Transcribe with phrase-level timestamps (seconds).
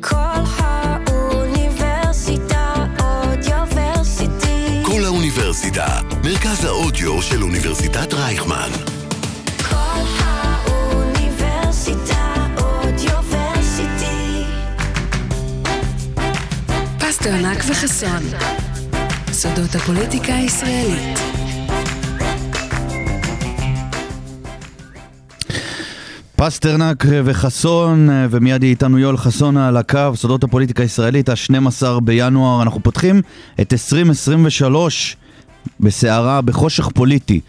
[0.00, 0.16] כל
[1.06, 4.82] האוניברסיטה אודיוורסיטי.
[4.82, 8.70] כל האוניברסיטה, מרכז האודיו של אוניברסיטת רייכמן.
[9.70, 11.14] כל האוניברסיטה
[12.58, 14.44] אודיוורסיטי.
[16.98, 18.22] פסטרנק וחסון.
[19.32, 21.33] סודות הפוליטיקה הישראלית.
[26.46, 32.62] פסטרנק וחסון, ומיד יהיה איתנו יואל חסון על הקו, סודות הפוליטיקה הישראלית, ה-12 בינואר.
[32.62, 33.22] אנחנו פותחים
[33.60, 35.16] את 2023
[35.80, 37.40] בסערה, בחושך פוליטי.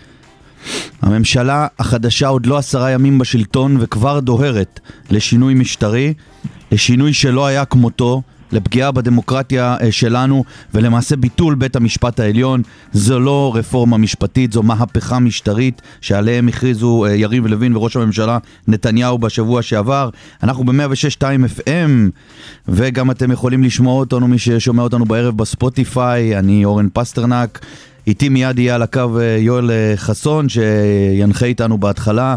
[1.01, 6.13] הממשלה החדשה עוד לא עשרה ימים בשלטון וכבר דוהרת לשינוי משטרי,
[6.71, 12.61] לשינוי שלא היה כמותו, לפגיעה בדמוקרטיה אה, שלנו ולמעשה ביטול בית המשפט העליון.
[12.93, 19.17] זו לא רפורמה משפטית, זו מהפכה משטרית שעליהם הכריזו אה, יריב לוין וראש הממשלה נתניהו
[19.17, 20.09] בשבוע שעבר.
[20.43, 21.21] אנחנו ב-106.2
[21.59, 22.11] FM
[22.67, 27.59] וגם אתם יכולים לשמוע אותנו, מי ששומע אותנו בערב בספוטיפיי, אני אורן פסטרנק.
[28.07, 32.35] איתי מיד יהיה על הקו אה, יואל חסון שינחה איתנו בהתחלה,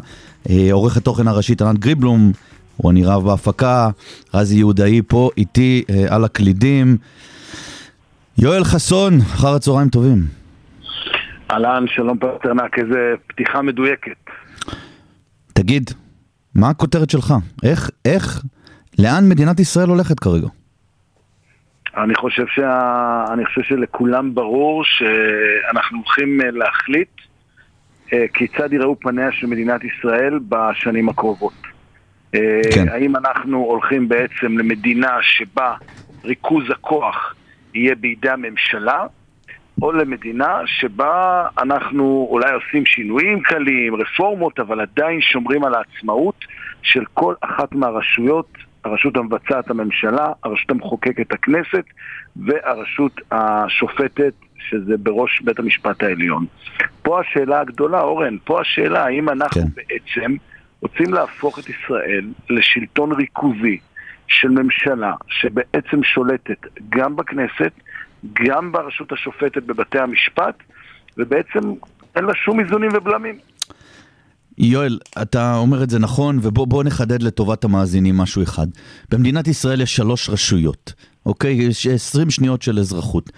[0.72, 2.32] עורך התוכן הראשית ענת גריבלום,
[2.78, 3.88] רוני רב בהפקה,
[4.34, 6.96] רזי יהודאי פה איתי אה, על הקלידים.
[8.38, 10.18] יואל חסון, אחר הצהריים טובים.
[11.50, 14.30] אהלן, שלום פטרנק, איזה פתיחה מדויקת.
[15.52, 15.90] תגיד,
[16.54, 17.34] מה הכותרת שלך?
[17.62, 18.42] איך, איך,
[18.98, 20.48] לאן מדינת ישראל הולכת כרגע?
[21.96, 23.24] אני חושב, שה...
[23.32, 27.08] אני חושב שלכולם ברור שאנחנו הולכים אה, להחליט
[28.12, 31.67] אה, כיצד יראו פניה של מדינת ישראל בשנים הקרובות.
[32.34, 32.88] אה, כן.
[32.88, 35.74] האם אנחנו הולכים בעצם למדינה שבה
[36.24, 37.34] ריכוז הכוח
[37.74, 39.06] יהיה בידי הממשלה,
[39.82, 46.44] או למדינה שבה אנחנו אולי עושים שינויים קלים, רפורמות, אבל עדיין שומרים על העצמאות
[46.82, 48.48] של כל אחת מהרשויות,
[48.84, 51.84] הרשות המבצעת הממשלה, הרשות המחוקקת הכנסת
[52.36, 56.46] והרשות השופטת, שזה בראש בית המשפט העליון.
[57.02, 59.66] פה השאלה הגדולה, אורן, פה השאלה האם אנחנו כן.
[59.66, 59.82] כן.
[59.88, 60.36] בעצם
[60.82, 63.78] רוצים להפוך את ישראל לשלטון ריכוזי
[64.28, 67.72] של ממשלה שבעצם שולטת גם בכנסת,
[68.32, 70.54] גם ברשות השופטת בבתי המשפט,
[71.16, 71.74] ובעצם
[72.16, 73.38] אין לה שום איזונים ובלמים.
[74.58, 78.66] יואל, אתה אומר את זה נכון, ובוא נחדד לטובת המאזינים משהו אחד.
[79.10, 80.92] במדינת ישראל יש שלוש רשויות,
[81.26, 81.52] אוקיי?
[81.52, 83.30] יש 20 שניות של אזרחות.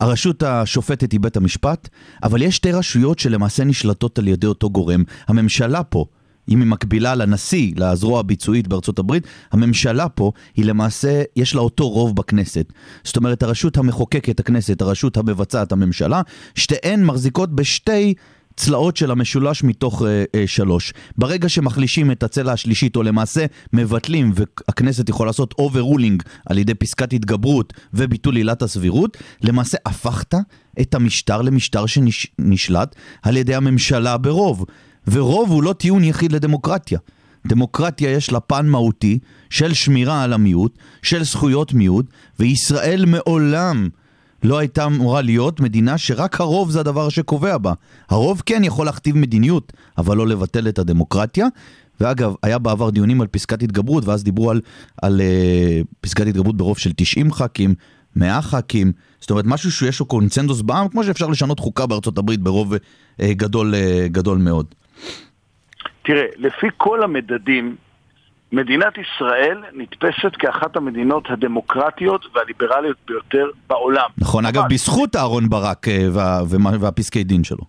[0.00, 1.88] הרשות השופטת היא בית המשפט,
[2.22, 5.02] אבל יש שתי רשויות שלמעשה נשלטות על ידי אותו גורם.
[5.28, 6.04] הממשלה פה,
[6.48, 11.88] אם היא מקבילה לנשיא, לזרוע הביצועית בארצות הברית, הממשלה פה היא למעשה, יש לה אותו
[11.88, 12.72] רוב בכנסת.
[13.04, 16.22] זאת אומרת, הרשות המחוקקת, הכנסת, הרשות המבצעת, הממשלה,
[16.54, 18.14] שתיהן מחזיקות בשתי
[18.56, 20.92] צלעות של המשולש מתוך אה, אה, שלוש.
[21.18, 27.12] ברגע שמחלישים את הצלע השלישית, או למעשה מבטלים, והכנסת יכולה לעשות overruling על ידי פסקת
[27.12, 30.34] התגברות וביטול עילת הסבירות, למעשה הפכת
[30.80, 34.64] את המשטר למשטר שנשלט על ידי הממשלה ברוב.
[35.10, 36.98] ורוב הוא לא טיעון יחיד לדמוקרטיה.
[37.46, 39.18] דמוקרטיה יש לה פן מהותי
[39.50, 42.06] של שמירה על המיעוט, של זכויות מיעוט,
[42.38, 43.88] וישראל מעולם
[44.42, 47.72] לא הייתה אמורה להיות מדינה שרק הרוב זה הדבר שקובע בה.
[48.08, 51.46] הרוב כן יכול להכתיב מדיניות, אבל לא לבטל את הדמוקרטיה.
[52.00, 54.60] ואגב, היה בעבר דיונים על פסקת התגברות, ואז דיברו על,
[55.02, 57.74] על uh, פסקת התגברות ברוב של 90 ח"כים,
[58.16, 62.40] 100 ח"כים, זאת אומרת משהו שיש לו קונצנזוס בעם, כמו שאפשר לשנות חוקה בארצות הברית
[62.40, 62.78] ברוב uh,
[63.20, 64.66] גדול, uh, גדול מאוד.
[66.06, 67.76] תראה, לפי כל המדדים,
[68.52, 74.08] מדינת ישראל נתפסת כאחת המדינות הדמוקרטיות והליברליות ביותר בעולם.
[74.18, 77.64] נכון, אגב, בזכות אהרון ברק אה, וה, וה, והפסקי דין שלו.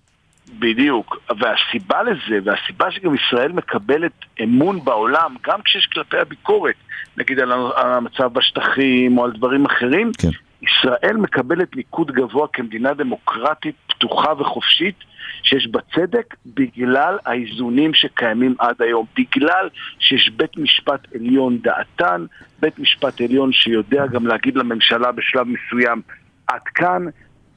[0.59, 4.11] בדיוק, והסיבה לזה, והסיבה שגם ישראל מקבלת
[4.43, 6.75] אמון בעולם, גם כשיש כלפי הביקורת,
[7.17, 10.29] נגיד על המצב בשטחים או על דברים אחרים, כן.
[10.61, 14.95] ישראל מקבלת ניקוד גבוה כמדינה דמוקרטית, פתוחה וחופשית,
[15.43, 19.69] שיש בה צדק בגלל האיזונים שקיימים עד היום, בגלל
[19.99, 22.25] שיש בית משפט עליון דעתן,
[22.59, 26.01] בית משפט עליון שיודע גם להגיד לממשלה בשלב מסוים
[26.47, 27.05] עד כאן,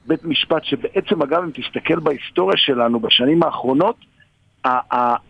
[0.07, 3.95] בית משפט שבעצם, אגב, אם תסתכל בהיסטוריה שלנו בשנים האחרונות,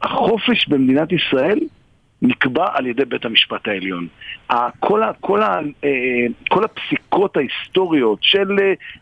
[0.02, 1.60] החופש במדינת ישראל
[2.22, 4.08] נקבע על ידי בית המשפט העליון.
[4.80, 5.90] כל, ה, כל, ה, אה,
[6.50, 8.48] כל הפסיקות ההיסטוריות של,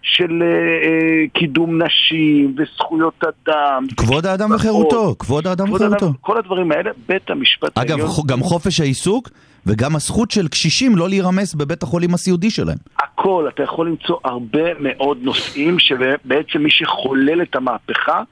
[0.02, 3.84] של אה, קידום נשים וזכויות אדם...
[3.98, 6.14] כבוד האדם וחירותו, כבוד האדם וחירותו.
[6.22, 8.10] כל הדברים האלה, בית המשפט אגב, העליון...
[8.10, 9.30] אגב, גם חופש העיסוק
[9.66, 12.78] וגם הזכות של קשישים לא להירמס בבית החולים הסיעודי שלהם.
[13.00, 18.24] הכל, אתה יכול למצוא הרבה מאוד נושאים שבעצם מי שחולל את המהפכה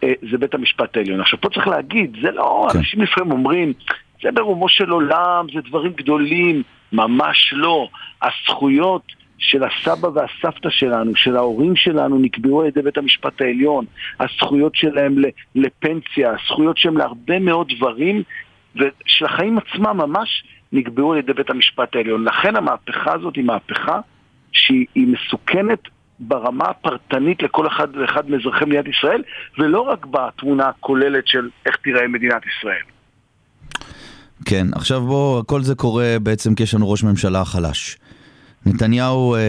[0.00, 1.20] זה בית המשפט העליון.
[1.20, 2.78] עכשיו פה צריך להגיד, זה לא, כן.
[2.78, 3.72] אנשים לפעמים אומרים,
[4.22, 6.62] זה ברומו של עולם, זה דברים גדולים,
[6.92, 7.88] ממש לא.
[8.22, 9.02] הזכויות
[9.38, 13.84] של הסבא והסבתא שלנו, של ההורים שלנו, נקבעו על ידי בית המשפט העליון.
[14.20, 15.16] הזכויות שלהם
[15.54, 18.22] לפנסיה, הזכויות שלהם להרבה מאוד דברים,
[18.76, 22.24] ושל החיים עצמם ממש נקבעו על ידי בית המשפט העליון.
[22.24, 24.00] לכן המהפכה הזאת היא מהפכה
[24.52, 25.80] שהיא היא מסוכנת
[26.20, 29.22] ברמה הפרטנית לכל אחד ואחד מאזרחי מדינת ישראל,
[29.58, 32.82] ולא רק בתמונה הכוללת של איך תיראה מדינת ישראל.
[34.44, 37.98] כן, עכשיו בוא, כל זה קורה בעצם כי יש לנו ראש ממשלה חלש.
[38.66, 39.40] נתניהו, אה,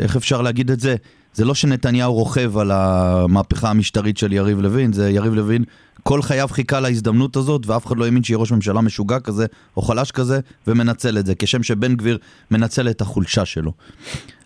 [0.00, 0.96] איך אפשר להגיד את זה?
[1.34, 5.64] זה לא שנתניהו רוכב על המהפכה המשטרית של יריב לוין, זה יריב לוין
[6.02, 9.46] כל חייו חיכה להזדמנות הזאת, ואף אחד לא האמין שיהיה ראש ממשלה משוגע כזה,
[9.76, 12.18] או חלש כזה, ומנצל את זה, כשם שבן גביר
[12.50, 13.72] מנצל את החולשה שלו.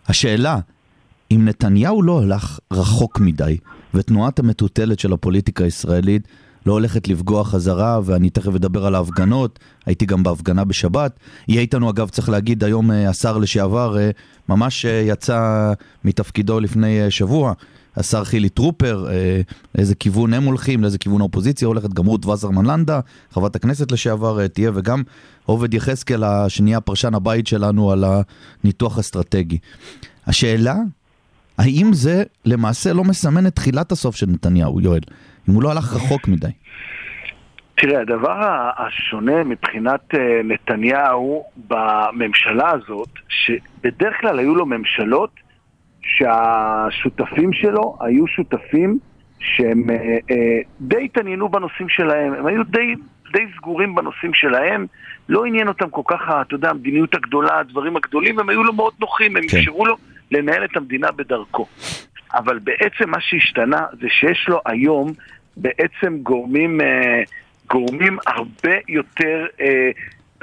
[0.07, 0.59] השאלה,
[1.31, 3.57] אם נתניהו לא הלך רחוק מדי,
[3.93, 6.27] ותנועת המטוטלת של הפוליטיקה הישראלית
[6.65, 11.19] לא הולכת לפגוע חזרה, ואני תכף אדבר על ההפגנות, הייתי גם בהפגנה בשבת.
[11.47, 14.09] יהיה איתנו אגב, צריך להגיד, היום אה, השר לשעבר אה,
[14.49, 15.71] ממש אה, יצא
[16.03, 17.53] מתפקידו לפני שבוע.
[17.97, 19.07] השר חילי טרופר,
[19.75, 22.99] לאיזה כיוון הם הולכים, לאיזה כיוון האופוזיציה הולכת, גם רות וסרמן לנדה,
[23.31, 25.03] חברת הכנסת לשעבר תהיה, וגם
[25.45, 28.03] עובד יחזקאל, השנייה פרשן הבית שלנו על
[28.63, 29.57] הניתוח אסטרטגי.
[30.27, 30.75] השאלה,
[31.57, 35.01] האם זה למעשה לא מסמן את תחילת הסוף של נתניהו, יואל?
[35.49, 36.47] אם הוא לא הלך רחוק מדי.
[37.75, 38.41] תראה, הדבר
[38.77, 45.29] השונה מבחינת אה, נתניהו בממשלה הזאת, שבדרך כלל היו לו ממשלות
[46.01, 48.99] שהשותפים שלו היו שותפים
[49.39, 49.95] שהם אה,
[50.31, 52.95] אה, די התעניינו בנושאים שלהם, הם היו די,
[53.33, 54.85] די סגורים בנושאים שלהם,
[55.29, 58.93] לא עניין אותם כל כך, אתה יודע, המדיניות הגדולה, הדברים הגדולים, הם היו לו מאוד
[58.99, 59.57] נוחים, הם כן.
[59.57, 59.95] אפשרו לו
[60.31, 61.67] לנהל את המדינה בדרכו.
[62.33, 65.11] אבל בעצם מה שהשתנה זה שיש לו היום
[65.57, 67.23] בעצם גורמים, אה,
[67.69, 69.91] גורמים הרבה יותר אה,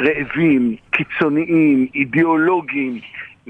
[0.01, 3.01] רעבים, קיצוניים, אידיאולוגיים,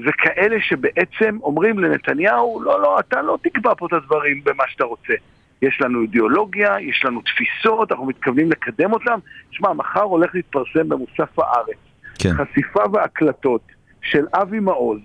[0.05, 5.13] וכאלה שבעצם אומרים לנתניהו, לא, לא, אתה לא תקבע פה את הדברים במה שאתה רוצה.
[5.61, 9.19] יש לנו אידיאולוגיה, יש לנו תפיסות, אנחנו מתכוונים לקדם אותם.
[9.51, 11.77] שמע, מחר הולך להתפרסם במוסף הארץ.
[12.19, 12.29] כן.
[12.33, 13.61] חשיפה והקלטות
[14.01, 14.99] של אבי מעוז,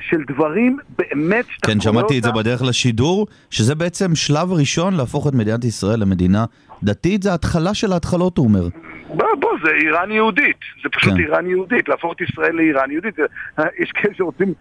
[0.00, 4.94] של דברים באמת שאתה כן, שמעתי את זה אותם, בדרך לשידור, שזה בעצם שלב ראשון
[4.94, 6.44] להפוך את מדינת ישראל למדינה
[6.82, 8.68] דתית, זה התחלה של ההתחלות, הוא אומר.
[9.08, 11.20] בוא, בוא, זה איראן יהודית, זה פשוט כן.
[11.20, 13.14] איראן יהודית, להפוך את ישראל לאיראן יהודית.
[13.16, 14.54] זה- יש כאלה שרוצים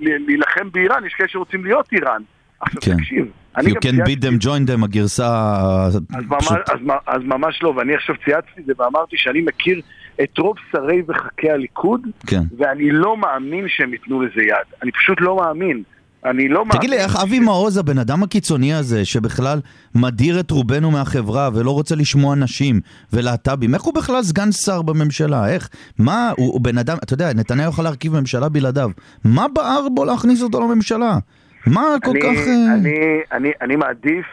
[0.00, 2.22] להילחם באיראן, יש כאלה שרוצים להיות איראן.
[2.60, 2.96] עכשיו כן.
[2.96, 3.26] תקשיב,
[3.56, 5.26] If you can beat them, join them, הגרסה
[5.86, 6.56] אז ממש, פשוט...
[6.68, 9.80] אז, מ- אז ממש לא, ואני עכשיו צייצתי את זה ואמרתי שאני מכיר
[10.22, 12.42] את רוב שרי וח"כי הליכוד, כן.
[12.58, 14.66] ואני לא מאמין שהם ייתנו לזה יד.
[14.82, 15.82] אני פשוט לא מאמין.
[16.24, 16.78] אני לא מאמין.
[16.78, 19.60] תגיד לי, איך אבי מעוז, הבן אדם הקיצוני הזה, שבכלל
[19.94, 22.80] מדיר את רובנו מהחברה ולא רוצה לשמוע נשים
[23.12, 25.48] ולהט"בים, איך הוא בכלל סגן שר בממשלה?
[25.48, 25.68] איך?
[25.98, 28.90] מה, הוא, הוא בן אדם, אתה יודע, נתניהו יכול להרכיב ממשלה בלעדיו.
[29.24, 31.18] מה בער בו להכניס אותו לממשלה?
[31.66, 32.48] מה כל אני, כך...
[32.48, 32.94] אה, אני,
[33.32, 34.26] אני, אני מעדיף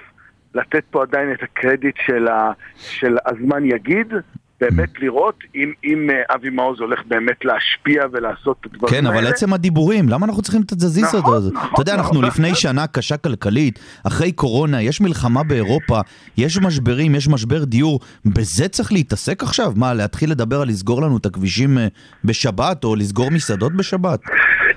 [0.56, 4.14] לתת פה עדיין את הקרדיט של, ה, של הזמן יגיד,
[4.62, 9.16] באמת לראות אם, אם אה, אבי מעוז הולך באמת להשפיע ולעשות את הדברים כן, אבל
[9.18, 9.30] האלה.
[9.30, 11.52] עצם הדיבורים, למה אנחנו צריכים את התזזיז נכון, הזה?
[11.54, 12.26] נכון, אתה יודע, אנחנו נכון.
[12.26, 16.00] לפני שנה קשה כלכלית, אחרי קורונה, יש מלחמה באירופה,
[16.38, 19.74] יש משברים, יש משבר דיור, בזה צריך להתעסק עכשיו?
[19.76, 21.88] מה, להתחיל לדבר על לסגור לנו את הכבישים אה,
[22.24, 24.20] בשבת, או לסגור מסעדות בשבת?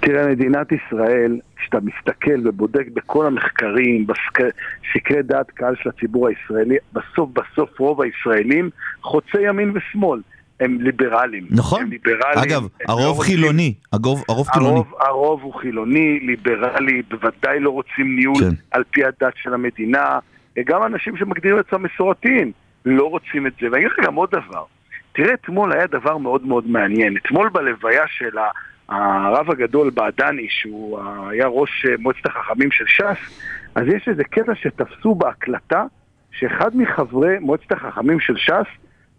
[0.04, 7.30] תראה, מדינת ישראל, כשאתה מסתכל ובודק בכל המחקרים, בסקרי דעת קהל של הציבור הישראלי, בסוף
[7.32, 8.70] בסוף רוב הישראלים
[9.02, 10.20] חוצי ימין ושמאל.
[10.60, 11.46] הם ליברלים.
[11.50, 11.82] נכון.
[11.82, 12.38] הם ליברלים.
[12.38, 14.80] אגב, הם לא הרוב רוצים- חילוני, הרוב הרוב חילוני.
[15.00, 18.54] הרוב, הוא חילוני, ליברלי, בוודאי לא רוצים ניהול כן.
[18.70, 20.18] על פי הדת של המדינה.
[20.66, 22.52] גם אנשים שמגדירים עצמם מסורתיים
[22.84, 23.66] לא רוצים את זה.
[23.72, 24.64] ואני אגיד לך גם עוד דבר.
[25.12, 27.16] תראה, אתמול היה דבר מאוד מאוד מעניין.
[27.16, 28.50] אתמול בלוויה של ה-
[28.88, 31.00] הרב הגדול בעדני, שהוא
[31.30, 33.40] היה ראש אה, מועצת החכמים של ש"ס,
[33.74, 35.84] אז יש איזה קטע שתפסו בהקלטה,
[36.32, 38.66] שאחד מחברי מועצת החכמים של ש"ס,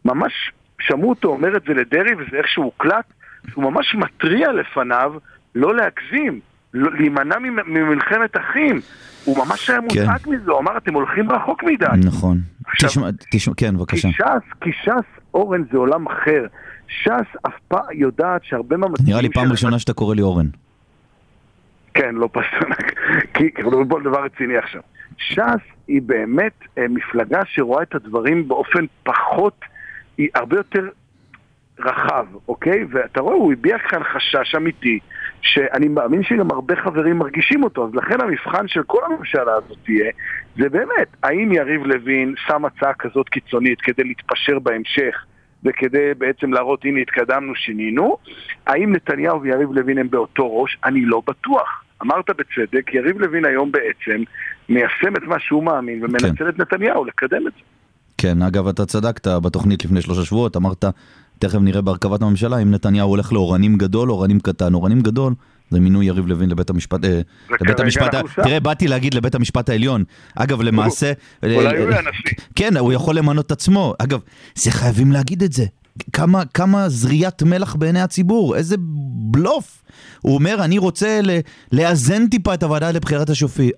[0.05, 3.05] ממש שמעו אותו אומר את זה לדרעי, וזה איכשהו הוקלט,
[3.51, 5.13] שהוא ממש מתריע לפניו
[5.55, 6.39] לא להגזים,
[6.74, 8.79] לא, להימנע ממ- ממלחמת אחים.
[9.25, 9.86] הוא ממש היה כן.
[10.01, 11.86] מודאג מזה, הוא אמר, אתם הולכים רחוק מדי.
[12.07, 12.38] נכון.
[12.67, 14.07] עכשיו- תשמע, תשמע, כן, כי בבקשה.
[14.12, 16.46] ש"ס, כי ש"ס, אורן, זה עולם אחר.
[16.88, 20.46] ש"ס אף פעם יודעת שהרבה מהמצביעים נראה לי פעם ראשונה שאתה קורא לי אורן.
[21.94, 22.94] כן, לא פסטרנק.
[23.34, 24.82] כי מדברים פה על דבר רציני עכשיו.
[25.18, 29.60] ש"ס היא באמת אה, מפלגה שרואה את הדברים באופן פחות,
[30.18, 30.89] היא הרבה יותר
[31.80, 32.86] רחב, אוקיי?
[32.89, 35.00] ואתה רואה, הוא הביע כאן חשש אמיתי,
[35.46, 40.12] שאני מאמין שגם הרבה חברים מרגישים אותו, אז לכן המבחן של כל הממשלה הזאת תהיה,
[40.58, 45.25] זה באמת, האם יריב לוין שם הצעה כזאת קיצונית כדי להתפשר בהמשך
[45.64, 48.18] וכדי בעצם להראות הנה התקדמנו, שינינו.
[48.68, 50.78] האם נתניהו ויריב לוין הם באותו ראש?
[50.86, 51.84] אני לא בטוח.
[52.02, 54.24] אמרת בצדק, יריב לוין היום בעצם
[54.70, 57.60] מיישם את מה שהוא מאמין ומנצל את נתניהו לקדם את זה.
[58.18, 60.86] כן, אגב, אתה צדקת בתוכנית לפני שלושה שבועות, אמרת,
[61.39, 64.74] תכף נראה בהרכבת הממשלה, אם נתניהו הולך לאורנים גדול, אורנים קטן.
[64.74, 65.34] אורנים גדול
[65.72, 67.22] זה מינוי יריב לוין לבית המשפט, אה,
[67.62, 68.15] לבית המשפט.
[68.44, 70.04] תראה, באתי להגיד לבית המשפט העליון.
[70.36, 71.12] אגב, למעשה...
[71.44, 72.38] אולי אה, הוא יהיה הנשיא.
[72.56, 73.94] כן, הוא יכול למנות את עצמו.
[74.00, 74.20] אגב,
[74.56, 75.65] זה חייבים להגיד את זה.
[76.13, 78.75] כמה, כמה זריית מלח בעיני הציבור, איזה
[79.32, 79.84] בלוף.
[80.25, 81.20] הוא אומר, אני רוצה
[81.72, 83.70] לאזן טיפה את הוועדה לבחירת השופטים,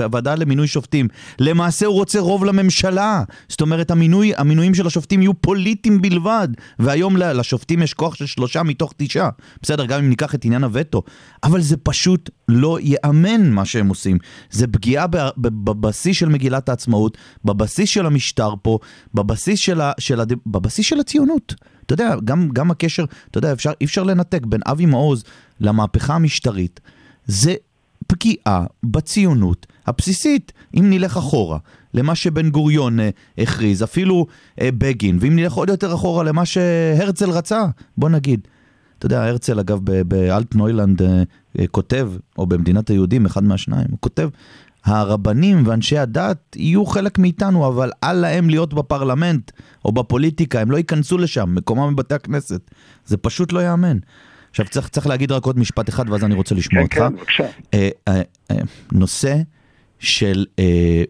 [0.00, 1.08] הוועדה למינוי שופטים.
[1.38, 3.22] למעשה הוא רוצה רוב לממשלה.
[3.48, 6.48] זאת אומרת, המינוי, המינויים של השופטים יהיו פוליטיים בלבד.
[6.78, 9.28] והיום לשופטים יש כוח של שלושה מתוך תשעה.
[9.62, 11.02] בסדר, גם אם ניקח את עניין הווטו.
[11.44, 14.18] אבל זה פשוט לא ייאמן מה שהם עושים.
[14.50, 15.06] זה פגיעה
[15.38, 18.78] בבסיס של מגילת העצמאות, בבסיס של המשטר פה,
[19.14, 21.54] בבסיס של, ה- של, הד- בבסיס של הציונות.
[21.88, 25.24] אתה יודע, גם, גם הקשר, אתה יודע, אפשר, אי אפשר לנתק בין אבי מעוז
[25.60, 26.80] למהפכה המשטרית.
[27.26, 27.54] זה
[28.06, 30.52] פגיעה בציונות הבסיסית.
[30.74, 31.58] אם נלך אחורה
[31.94, 34.26] למה שבן גוריון אה, הכריז, אפילו
[34.60, 37.64] אה, בגין, ואם נלך עוד יותר אחורה למה שהרצל רצה,
[37.96, 38.40] בוא נגיד.
[38.98, 41.22] אתה יודע, הרצל אגב באלטנוילנד אה,
[41.58, 44.28] אה, כותב, או במדינת היהודים, אחד מהשניים, הוא כותב,
[44.88, 49.50] הרבנים ואנשי הדת יהיו חלק מאיתנו, אבל אל להם להיות בפרלמנט
[49.84, 52.70] או בפוליטיקה, הם לא ייכנסו לשם, מקומם בבתי הכנסת.
[53.04, 53.98] זה פשוט לא ייאמן.
[54.50, 57.16] עכשיו צריך, צריך להגיד רק עוד משפט אחד ואז אני רוצה לשמוע כן, אותך.
[57.16, 57.46] כן, בבקשה.
[57.74, 58.56] אה, אה, אה,
[58.92, 59.36] נושא
[59.98, 61.02] של אה,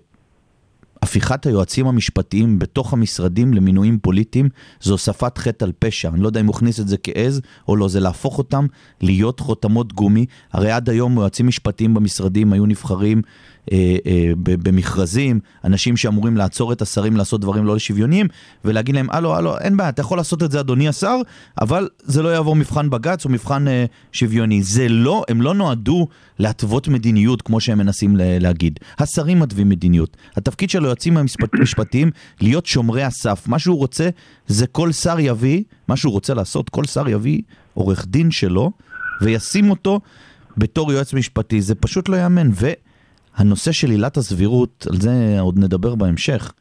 [1.02, 4.48] הפיכת היועצים המשפטיים בתוך המשרדים למינויים פוליטיים
[4.80, 6.08] זה הוספת חטא על פשע.
[6.08, 8.66] אני לא יודע אם הוא הכניס את זה כעז או לא, זה להפוך אותם
[9.00, 10.26] להיות חותמות גומי.
[10.52, 13.22] הרי עד היום יועצים משפטיים במשרדים היו נבחרים
[13.72, 18.26] אה, אה, במכרזים, אנשים שאמורים לעצור את השרים לעשות דברים לא שוויוניים
[18.64, 21.16] ולהגיד להם, הלו, הלו, אין בעיה, אתה יכול לעשות את זה אדוני השר,
[21.60, 24.62] אבל זה לא יעבור מבחן בג"ץ או מבחן אה, שוויוני.
[24.62, 26.08] זה לא, הם לא נועדו
[26.38, 28.78] להתוות מדיניות כמו שהם מנסים להגיד.
[28.98, 30.16] השרים מתווים מדיניות.
[30.36, 32.10] התפקיד של היועצים המשפט- המשפטיים
[32.40, 33.48] להיות שומרי הסף.
[33.48, 34.08] מה שהוא רוצה
[34.46, 37.40] זה כל שר יביא, מה שהוא רוצה לעשות, כל שר יביא
[37.74, 38.70] עורך דין שלו
[39.20, 40.00] וישים אותו
[40.56, 41.62] בתור יועץ משפטי.
[41.62, 42.50] זה פשוט לא ייאמן.
[43.38, 46.52] והנושא של עילת הסבירות, על זה עוד נדבר בהמשך.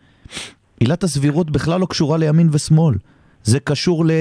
[0.79, 2.95] עילת הסבירות בכלל לא קשורה לימין ושמאל.
[3.43, 4.11] זה קשור ל...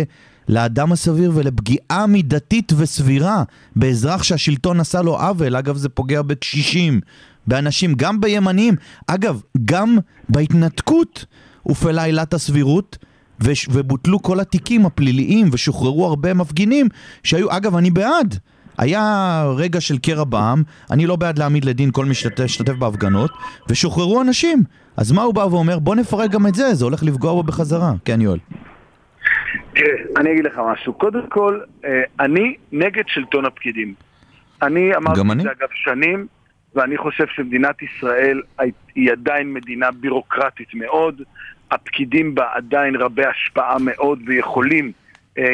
[0.48, 3.42] לאדם הסביר ולפגיעה מידתית וסבירה
[3.76, 5.56] באזרח שהשלטון עשה לו עוול.
[5.56, 7.00] אגב, זה פוגע בקשישים,
[7.46, 8.74] באנשים, גם בימנים.
[9.06, 9.98] אגב, גם
[10.28, 11.26] בהתנתקות
[11.62, 12.98] הופעלה עילת הסבירות.
[13.68, 16.88] ובוטלו כל התיקים הפליליים ושוחררו הרבה מפגינים
[17.22, 18.38] שהיו, אגב, אני בעד.
[18.78, 23.30] היה רגע של קרע בעם, אני לא בעד להעמיד לדין כל מי שהשתתף בהפגנות,
[23.68, 24.62] ושוחררו אנשים.
[24.96, 25.78] אז מה הוא בא ואומר?
[25.78, 27.92] בוא נפרק גם את זה, זה הולך לפגוע בו בחזרה.
[28.04, 28.38] כן, יואל.
[29.74, 30.92] תראה, אני אגיד לך משהו.
[30.92, 33.94] קודם כל, אה, אני נגד שלטון הפקידים.
[34.62, 35.40] אני אמרתי את.
[35.40, 36.26] זה אגב שנים,
[36.74, 38.40] ואני חושב שמדינת ישראל
[38.94, 41.22] היא עדיין מדינה בירוקרטית מאוד.
[41.70, 44.92] הפקידים בה עדיין רבי השפעה מאוד ויכולים,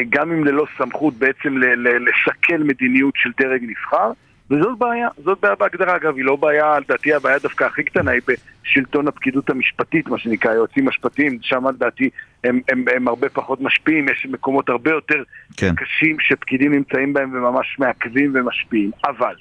[0.09, 4.11] גם אם ללא סמכות, בעצם לסכל מדיניות של דרג נבחר.
[4.51, 8.21] וזאת בעיה, זאת בעיה בהגדרה אגב, היא לא בעיה, לדעתי הבעיה דווקא הכי קטנה היא
[8.27, 12.09] בשלטון הפקידות המשפטית, מה שנקרא, היועצים משפטיים, שם לדעתי
[12.43, 15.23] הם, הם, הם הרבה פחות משפיעים, יש מקומות הרבה יותר
[15.57, 15.75] כן.
[15.75, 18.91] קשים שפקידים נמצאים בהם וממש מעכבים ומשפיעים.
[19.05, 19.35] אבל,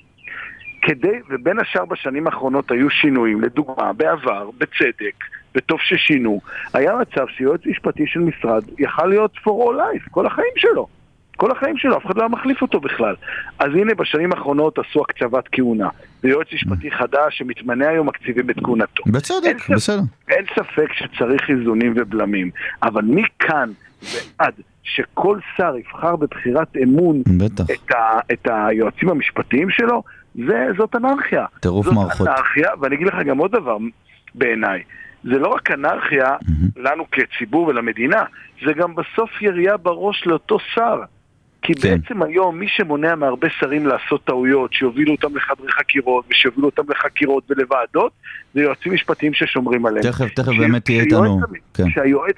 [0.83, 5.25] כדי, ובין השאר בשנים האחרונות היו שינויים, לדוגמה, בעבר, בצדק,
[5.57, 6.41] וטוב ששינו,
[6.75, 10.87] היה מצב שיועץ משפטי של משרד יכל להיות for all life, כל החיים שלו.
[11.37, 13.15] כל החיים שלו, אף אחד לא היה מחליף אותו בכלל.
[13.59, 15.89] אז הנה, בשנים האחרונות עשו הקצבת כהונה.
[16.25, 19.03] ויועץ משפטי חדש שמתמנה היום מקציבים את כהונתו.
[19.07, 20.01] אין בצדק, ספק- בסדר.
[20.29, 22.51] אין ספק שצריך איזונים ובלמים,
[22.83, 23.71] אבל מכאן
[24.03, 27.65] ועד שכל שר יבחר בבחירת אמון בטח.
[27.65, 30.03] את, ה, את היועצים המשפטיים שלו,
[30.35, 31.47] זה, זאת אנרכיה.
[31.61, 32.29] טירוף זאת מערכות.
[32.29, 33.77] אנרכיה, ואני אגיד לך גם עוד דבר
[34.35, 34.83] בעיניי.
[35.25, 36.37] זה לא רק אנרכיה
[36.77, 38.25] לנו כציבור ולמדינה,
[38.67, 41.01] זה גם בסוף ירייה בראש לאותו שר.
[41.63, 41.81] כי כן.
[42.01, 47.45] בעצם היום מי שמונע מהרבה שרים לעשות טעויות, שיובילו אותם לחדרי חקירות ושיובילו אותם לחקירות
[47.51, 48.13] ולוועדות,
[48.55, 50.03] זה יועצים משפטיים ששומרים עליהם.
[50.13, 51.41] תכף, תכף ש- באמת תהיה איתנו.
[51.49, 51.85] המ- כן.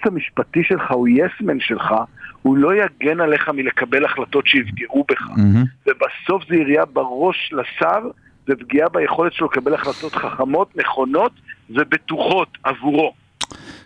[0.04, 1.94] המשפטי שלך הוא יסמן שלך,
[2.42, 5.22] הוא לא יגן עליך מלקבל החלטות שיפגעו בך.
[5.36, 5.64] מהמם.
[5.86, 8.00] ובסוף זה ירייה בראש לשר,
[8.48, 11.32] ופגיעה ביכולת שלו לקבל החלטות חכמות, נכונות
[11.70, 13.12] ובטוחות עבורו.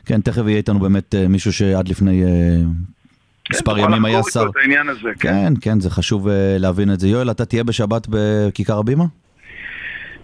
[0.06, 2.28] כן, תכף יהיה איתנו באמת אה, מישהו שעד לפני אה,
[3.50, 4.46] מספר ימים היה שר.
[4.52, 5.12] כן.
[5.18, 7.08] כן, כן, זה חשוב אה, להבין את זה.
[7.08, 9.04] יואל, אתה תהיה בשבת בכיכר הבימה?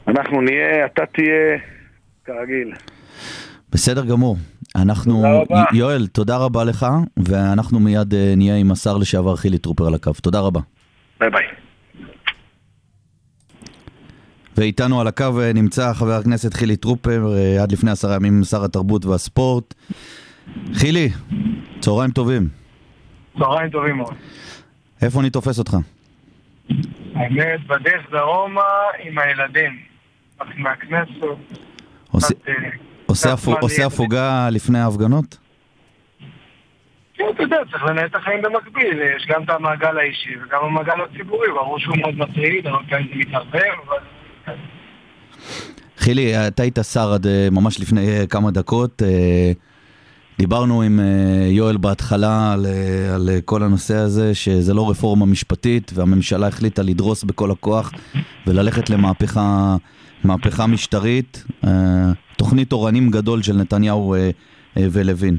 [0.08, 1.58] אנחנו נהיה, אתה תהיה,
[2.24, 2.72] כרגיל.
[3.72, 4.36] בסדר גמור.
[4.76, 5.64] אנחנו, תודה.
[5.72, 10.12] יואל, תודה רבה לך, ואנחנו מיד נהיה עם השר לשעבר חילי טרופר על הקו.
[10.22, 10.60] תודה רבה.
[11.20, 11.63] ביי ביי.
[14.56, 18.64] ואיתנו על הקו אה, נמצא חבר הכנסת חילי טרופר, אה, עד לפני עשרה ימים שר
[18.64, 19.74] התרבות והספורט.
[20.74, 21.08] חילי,
[21.80, 22.48] צהריים טובים.
[23.38, 24.14] צהריים טובים מאוד.
[25.02, 25.76] איפה אני תופס אותך?
[27.14, 28.60] האמת, בדרך דרומה
[29.02, 29.78] עם הילדים.
[30.56, 31.08] מהכנסת.
[32.10, 35.38] עושה- אה, הפוגה לפני ההפגנות?
[37.14, 39.00] כן, אתה יודע, צריך לנהל את החיים במקביל.
[39.16, 41.48] יש גם את המעגל האישי וגם המעגל הציבורי.
[41.54, 43.54] ברור שהוא מאוד מטריד, אבל כאן זה מתערבב,
[43.86, 43.96] אבל...
[45.98, 49.02] חילי, אתה היית שר עד אה, ממש לפני אה, כמה דקות.
[49.02, 49.52] אה,
[50.38, 51.00] דיברנו עם
[51.50, 52.66] יואל בהתחלה על,
[53.14, 57.92] על כל הנושא הזה, שזה לא רפורמה משפטית, והממשלה החליטה לדרוס בכל הכוח
[58.46, 59.76] וללכת למהפכה
[60.24, 61.44] מהפכה משטרית.
[62.36, 64.14] תוכנית אורנים גדול של נתניהו
[64.76, 65.38] ולוין.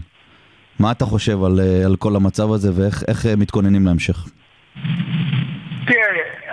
[0.80, 4.26] מה אתה חושב על, על כל המצב הזה ואיך איך, מתכוננים להמשך?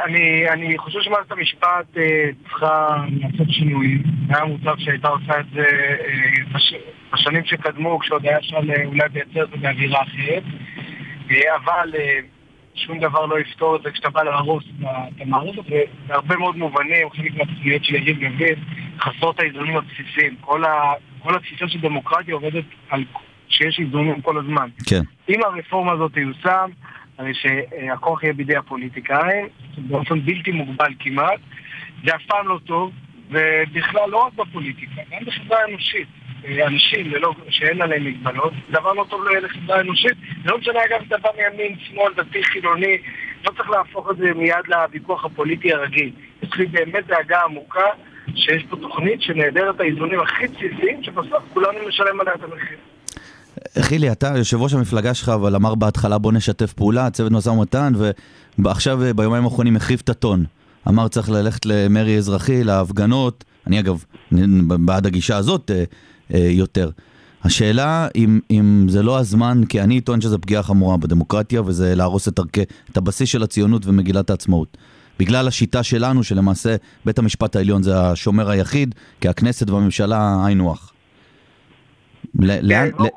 [0.05, 4.03] אני, אני חושב שמערכת המשפט אה, צריכה לעשות שינויים.
[4.29, 6.75] היה מוטב שהייתה עושה את זה אה, בש,
[7.13, 10.43] בשנים שקדמו, כשעוד היה אפשר אה, אולי לייצר את זה באווירה אחרת.
[11.31, 12.19] אה, אבל אה,
[12.75, 17.35] שום דבר לא יפתור את זה כשאתה בא להרוס את המערכת, ובהרבה מאוד מובנים, חלק
[17.35, 18.55] מהתוכניות של יריב לוין
[19.01, 20.37] חסרות האיזונים הבסיסיים.
[20.41, 23.05] כל, ה, כל התפיסה של דמוקרטיה עובדת על
[23.49, 24.69] שיש איזונים כל הזמן.
[24.87, 25.01] כן.
[25.29, 26.71] אם הרפורמה הזאת תיושם,
[27.19, 31.41] הרי שהכוח יהיה בידי הפוליטיקאים, באופן בלתי מוגבל כמעט,
[32.05, 32.93] זה אף פעם לא טוב,
[33.29, 36.09] ובכלל לא רק בפוליטיקה, גם בחברה האנושית.
[36.45, 40.17] אה, אנשים ללא, שאין עליהם מגבלות, דבר לא טוב לחברה האנושית.
[40.45, 42.99] לא משנה אגב בא מימין, שמאל, דתי, חילוני,
[43.45, 46.11] לא צריך להפוך את זה מיד לוויכוח הפוליטי הרגיל.
[46.43, 47.87] יש לי באמת דאגה עמוקה
[48.35, 52.79] שיש פה תוכנית שנעדרת האיזונים הכי בסיסיים, שבסוף כולנו נשלם עליה את המחיר.
[53.81, 57.93] חילי, אתה יושב ראש המפלגה שלך, אבל אמר בהתחלה בוא נשתף פעולה, צוות משא ומתן,
[58.59, 60.45] ועכשיו אה, ביומיים האחרונים החריף את הטון.
[60.89, 64.05] אמר צריך ללכת למרי אזרחי, להפגנות, אני אגב
[64.67, 65.85] בעד הגישה הזאת אה,
[66.35, 66.91] אה, יותר.
[67.45, 72.29] השאלה אם, אם זה לא הזמן, כי אני טוען שזו פגיעה חמורה בדמוקרטיה, וזה להרוס
[72.29, 74.77] את, ערכי, את הבסיס של הציונות ומגילת העצמאות.
[75.19, 80.91] בגלל השיטה שלנו, שלמעשה בית המשפט העליון זה השומר היחיד, כי הכנסת והממשלה היינו הך.
[82.41, 83.11] ל- לאן- כן, בוא- ל-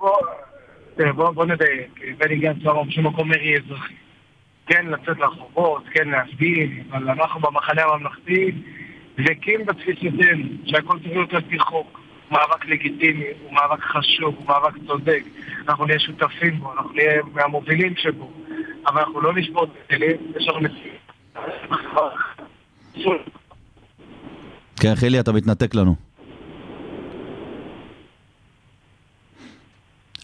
[0.95, 2.01] תראה, בוא נדייק.
[2.17, 3.93] בני גנץ לא אמר בשום מקום מרי אזרחי.
[4.67, 8.51] כן לצאת לרחובות, כן להפגין, אבל אנחנו במחנה הממלכתי
[9.17, 11.99] דבקים בתפיסתנו שהכל צריך להיות על פי חוק.
[12.29, 15.23] הוא מאבק לגיטימי, הוא מאבק חשוב, הוא מאבק צודק.
[15.67, 18.31] אנחנו נהיה שותפים בו, אנחנו נהיה מהמובילים שבו.
[18.87, 20.95] אבל אנחנו לא נשבור את הכלים, יש לנו מציאות.
[24.81, 25.95] כן, חילי, אתה מתנתק לנו.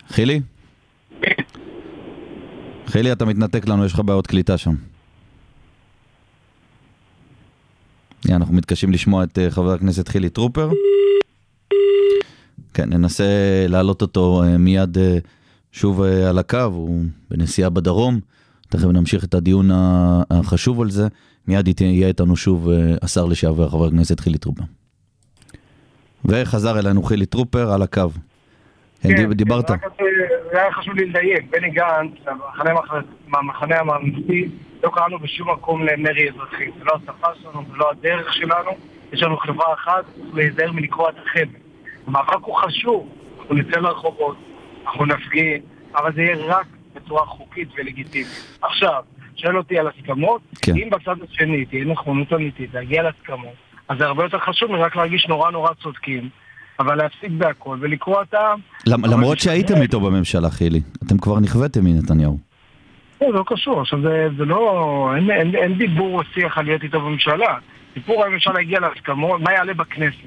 [0.07, 0.39] חילי?
[2.87, 4.73] חילי, אתה מתנתק לנו, יש לך בעיות קליטה שם.
[8.29, 10.69] אנחנו מתקשים לשמוע את uh, חבר הכנסת חילי טרופר.
[12.73, 13.23] כן, ננסה
[13.69, 14.99] להעלות אותו uh, מיד uh,
[15.71, 18.19] שוב על הקו, הוא בנסיעה בדרום.
[18.69, 19.69] תכף נמשיך את הדיון
[20.31, 21.07] החשוב על זה.
[21.47, 22.69] מיד יהיה איתנו שוב
[23.01, 24.63] השר לשעבר, חבר הכנסת חילי טרופר.
[26.25, 28.09] וחזר אלינו חילי טרופר על הקו.
[29.01, 29.71] כן, דיב- דיברת.
[29.71, 31.45] רק אה, זה היה חשוב לי לדייק.
[31.49, 32.11] בני גנץ,
[33.27, 34.47] מהמחנה הממלכתי,
[34.83, 36.65] לא קראנו בשום מקום למרי אזרחי.
[36.77, 38.71] זה לא השפה שלנו, זה לא הדרך שלנו.
[39.13, 41.59] יש לנו חברה אחת, צריך להיזהר מלקרוע את החבל.
[42.07, 43.09] המאבק הוא חשוב,
[43.39, 44.37] אנחנו נצא לרחובות,
[44.85, 45.61] אנחנו נפגין,
[45.95, 48.57] אבל זה יהיה רק בצורה חוקית ולגיטימית.
[48.61, 49.03] עכשיו,
[49.35, 50.71] שואל אותי על הסכמות, כן.
[50.75, 53.53] אם בצד השני תהיה נכונות אמיתית להגיע להסכמות,
[53.89, 56.29] אז זה הרבה יותר חשוב מרק להרגיש נורא נורא צודקים,
[56.81, 58.59] אבל להפסיק בהכל ולקרוע את העם.
[58.87, 60.81] למרות זה- שהייתם איתו בממשלה, חילי.
[61.07, 62.37] אתם כבר נכוויתם מנתניהו.
[63.19, 64.61] זה לא קשור, עכשיו זה, זה לא,
[65.15, 67.55] אין, אין, אין דיבור או שיח על להיות איתו בממשלה.
[67.93, 70.17] סיפור האם אפשר להגיע להסכמות, מה יעלה בכנסת,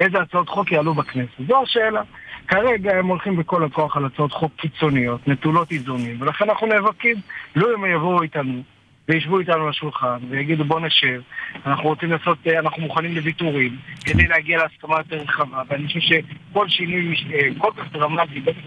[0.00, 2.02] איזה הצעות חוק יעלו בכנסת, זו השאלה.
[2.48, 7.16] כרגע הם הולכים בכל הכוח על הצעות חוק קיצוניות, נטולות איזונים, ולכן אנחנו נאבקים,
[7.56, 8.62] לא אם הם יבואו איתנו
[9.08, 11.20] וישבו איתנו לשולחן ויגידו בוא נשב,
[11.66, 16.68] אנחנו רוצים לעשות, אה, אנחנו מוכנים לוויתורים כדי להגיע להסכמה יותר רחבה, ואני חושב שכל
[16.68, 18.60] שינוי אה, כל כך דרמטי, בטח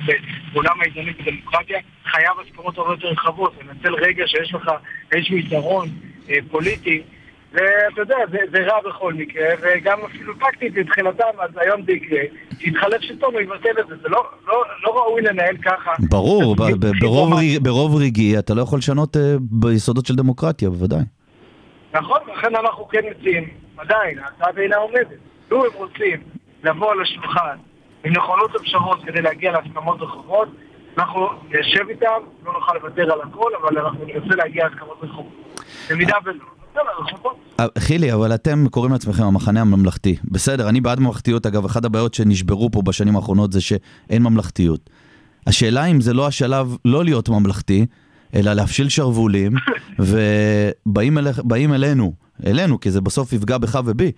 [0.53, 4.71] בעולם האיזונים בדמוקרטיה, חייב הסכמות הרבה יותר רחבות, לנצל רגע שיש לך
[5.11, 5.87] איזשהו יתרון
[6.29, 7.01] אה, פוליטי,
[7.53, 7.65] ואתה
[8.01, 12.19] יודע, זה, זה רע בכל מקרה, וגם אפילו טקטית מבחינתם, אז היום זה יקרה,
[12.59, 15.91] שיתחלף שלטון הוא יבטל את זה, זה לא, לא, לא ראוי לנהל ככה.
[16.09, 17.33] ברור, ב- ב- ברוב.
[17.33, 20.99] רגעי- ברוב רגעי אתה לא יכול לשנות אה, ביסודות של דמוקרטיה, בוודאי.
[21.93, 25.07] נכון, לכן אנחנו כן מציעים, עדיין, ההצעה בעינה עומדת.
[25.51, 26.19] לו הם רוצים
[26.63, 27.57] לבוא לשולחן
[28.03, 30.47] עם נכונות לפשרות כדי להגיע להסכמות רחובות.
[30.97, 32.07] אנחנו נשב איתם,
[32.45, 35.33] לא נוכל לוותר על הכל, אבל אנחנו ננסה להגיע להסכמות רחובות.
[35.91, 36.43] במידה ולא,
[37.59, 40.15] אה, חילי, אבל אתם קוראים לעצמכם המחנה הממלכתי.
[40.23, 44.89] בסדר, אני בעד ממלכתיות, אגב, אחת הבעיות שנשברו פה בשנים האחרונות זה שאין ממלכתיות.
[45.47, 47.85] השאלה אם זה לא השלב לא להיות ממלכתי,
[48.35, 49.51] אלא להפשיל שרוולים,
[49.99, 52.13] ובאים אל, באים אלינו,
[52.45, 54.11] אלינו, כי זה בסוף יפגע בך ובי,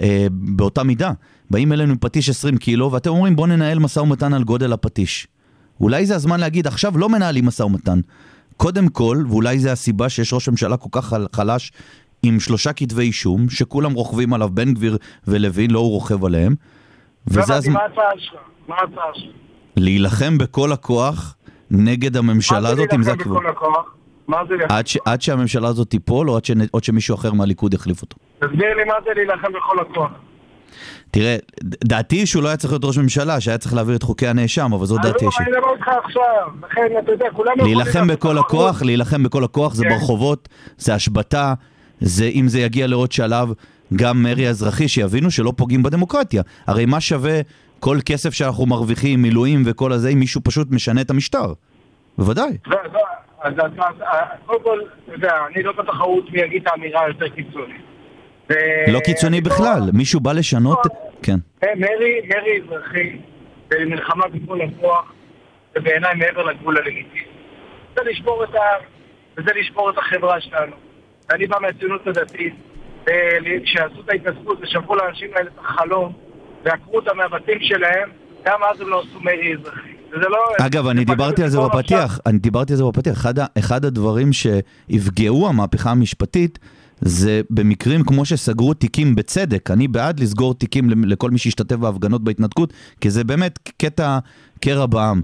[0.00, 1.12] אה, באותה מידה.
[1.50, 5.26] באים אלינו עם פטיש 20 קילו, ואתם אומרים בוא ננהל משא ומתן על גודל הפטיש.
[5.80, 8.00] אולי זה הזמן להגיד, עכשיו לא מנהלים משא ומתן.
[8.56, 11.72] קודם כל, ואולי זה הסיבה שיש ראש ממשלה כל כך חל- חלש
[12.22, 16.54] עם שלושה כתבי אישום, שכולם רוכבים עליו, בן גביר ולוין, לא הוא רוכב עליהם.
[17.30, 18.40] לא וזה הבנתי, הזמן מה ההצעה שלך?
[18.68, 19.32] מה ההצעה שלך?
[19.76, 21.36] להילחם בכל הכוח
[21.70, 23.42] נגד הממשלה הזאת, אם זה מה זה הכיוון.
[23.42, 23.94] להילחם בכל הכוח?
[24.28, 24.74] מה זה להילחם?
[24.74, 28.16] עד, ש, עד שהממשלה הזאת תיפול, או עד, ש, עד שמישהו אחר מהליכוד יחליף אותו.
[28.38, 30.10] תסביר לי מה זה להילחם בכל הכוח.
[31.10, 34.72] תראה, דעתי שהוא לא היה צריך להיות ראש ממשלה, שהיה צריך להעביר את חוקי הנאשם,
[34.72, 35.40] אבל זו דעתי עזוב, אישית.
[35.40, 36.48] אני מדבר איתך עכשיו.
[36.62, 37.26] לכן, אתה יודע.
[37.26, 38.38] יכולים להילחם בכל.
[38.38, 39.90] הכוח, להילחם בכל הכוח, זה כן.
[39.90, 41.54] ברחובות, זה השבתה,
[42.00, 43.48] זה אם זה יגיע לעוד שלב,
[43.96, 46.42] גם מרי אזרחי, שיבינו שלא פוגעים בדמוקרטיה.
[46.66, 47.40] הרי מה שווה
[47.80, 51.52] כל כסף שאנחנו מרוויחים, מילואים וכל הזה, אם מישהו פשוט משנה את המשטר?
[52.18, 52.56] בוודאי.
[53.42, 53.52] אז
[54.46, 57.82] קודם כל, אתה יודע, אני לא בתחרות מי יגיד את האמירה היותר קיצונית.
[58.88, 60.78] לא קיצוני בכלל, מישהו בא לשנות...
[61.22, 61.36] כן.
[61.62, 63.16] אה, מרי, מרי אזרחי,
[63.68, 65.12] במלחמה בגבול הכוח,
[65.74, 67.24] זה בעיניי מעבר לגבול הלגיטימי.
[67.96, 68.80] זה לשבור את העם,
[69.36, 70.76] וזה לשבור את החברה שלנו.
[71.30, 72.54] ואני בא מהציונות הדתית,
[73.04, 76.12] וכשעשו את ההתנתקות ושברו לאנשים האלה את החלום,
[76.64, 78.08] ועקרו אותם מהבתים שלהם,
[78.44, 79.98] גם אז הם לא עשו מרי אזרחי.
[80.12, 80.38] לא...
[80.66, 81.58] אגב, אני דיברתי על זה.
[81.60, 83.12] בפתיח, אני דיברתי על זה בפתיח.
[83.12, 86.58] אחד, אחד הדברים שיפגעו המהפכה המשפטית
[87.00, 89.70] זה במקרים כמו שסגרו תיקים בצדק.
[89.70, 94.18] אני בעד לסגור תיקים לכל מי שהשתתף בהפגנות בהתנתקות, כי זה באמת קטע
[94.60, 95.22] קרע בעם.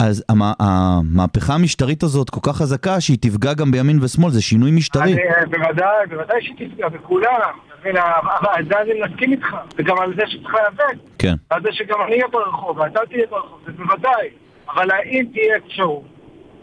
[0.00, 4.70] אז המה- המהפכה המשטרית הזאת כל כך חזקה שהיא תפגע גם בימין ושמאל, זה שינוי
[4.70, 5.12] משטרי.
[5.12, 7.30] אני, אה, בוודאי, בוודאי שתפגע בכולם.
[7.66, 9.46] אתה מבין, אבל על זה אני מסכים איתך,
[9.78, 10.98] וגם על זה שצריך להיאבק.
[11.18, 11.34] כן.
[11.50, 14.28] על זה שגם אני אהיה ברחוב, ואתה תהיה ברחוב, זה בוודאי.
[14.74, 16.02] אבל האם תהיה אפשרות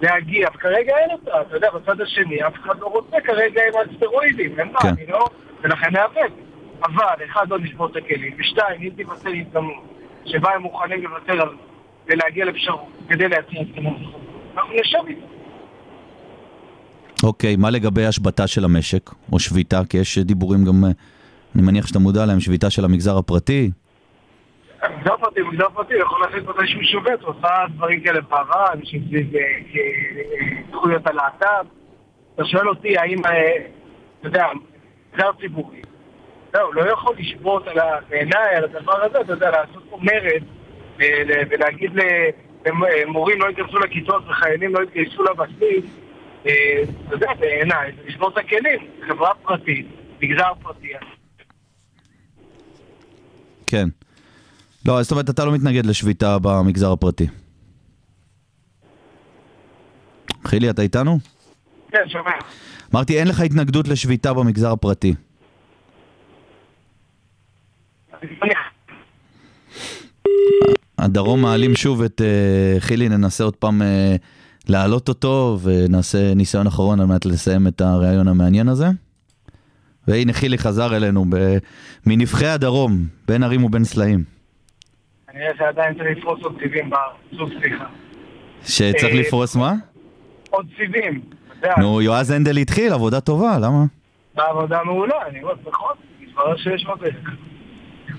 [0.02, 4.60] להגיע, וכרגע אין אותה, אתה יודע, בצד השני, אף אחד לא רוצה כרגע עם הסטרואידים,
[4.60, 4.74] אין כן.
[4.88, 5.26] מה, אני לא...
[5.64, 6.32] ולכן ניאבק.
[6.84, 9.84] אבל, אחד, לא נשבור את הכלים, ושתיים, אם תיווצר הזדמנות
[10.26, 11.50] שבה הם מוכנים לוותר על
[12.08, 13.98] ולהגיע לפשרות כדי להציע הסכמות
[14.58, 15.22] אנחנו נשב איתם.
[17.24, 19.82] אוקיי, מה לגבי השבתה של המשק, או שביתה?
[19.90, 20.90] כי יש דיבורים גם, אה,
[21.56, 23.72] אני מניח שאתה מודע להם, שביתה של המגזר הפרטי.
[24.84, 29.04] מגזר פרטי, מגזר פרטי, יכול להחליט מתי שהוא שובת, הוא עושה דברים כאלה בעבר, אנשים
[29.08, 31.66] סביב אה, אה, זכויות הלהט"ב.
[32.36, 33.32] אתה שואל אותי האם, אה,
[34.20, 34.46] אתה יודע,
[35.14, 35.82] מגזר ציבורי,
[36.54, 37.66] זהו, לא יכול לשבות
[38.10, 40.57] בעיניי על הדבר הזה, אתה יודע, לעשות פה מרד אה,
[41.50, 41.92] ולהגיד
[42.66, 45.86] למורים לא ייכנסו לכיתות וחיילים לא יתגייסו לבסיס,
[46.46, 49.88] אה, אתה יודע, בעיניי, זה לשבור את הכלים, חברה פרטית,
[50.22, 50.88] מגזר פרטי.
[53.68, 53.88] כן.
[54.86, 57.28] לא, זאת אומרת, אתה לא מתנגד לשביתה במגזר הפרטי.
[60.48, 61.20] חילי, אתה איתנו?
[61.92, 62.32] כן, שומע.
[62.94, 65.14] אמרתי, אין לך התנגדות לשביתה במגזר הפרטי.
[71.00, 73.86] הדרום מעלים שוב את uh, חילי, ננסה עוד פעם uh,
[74.70, 78.88] להעלות אותו, ונעשה ניסיון אחרון על מנת לסיים את הריאיון המעניין הזה.
[80.08, 81.58] והנה חילי חזר אלינו ב...
[82.06, 82.92] מנבחי הדרום,
[83.28, 84.24] בין ערים ובין סלעים.
[85.30, 87.86] אני רואה שעדיין צריך לפרוס עוד סיבים בארץ, סליחה.
[88.64, 89.74] שצריך אה, לפרוס מה?
[90.50, 91.22] עוד סיבים,
[91.78, 93.86] נו, יועז הנדל התחיל, עבודה טובה, למה?
[94.36, 97.16] בעבודה מעולה, אני רואה, נכון, מתברר שיש דרך.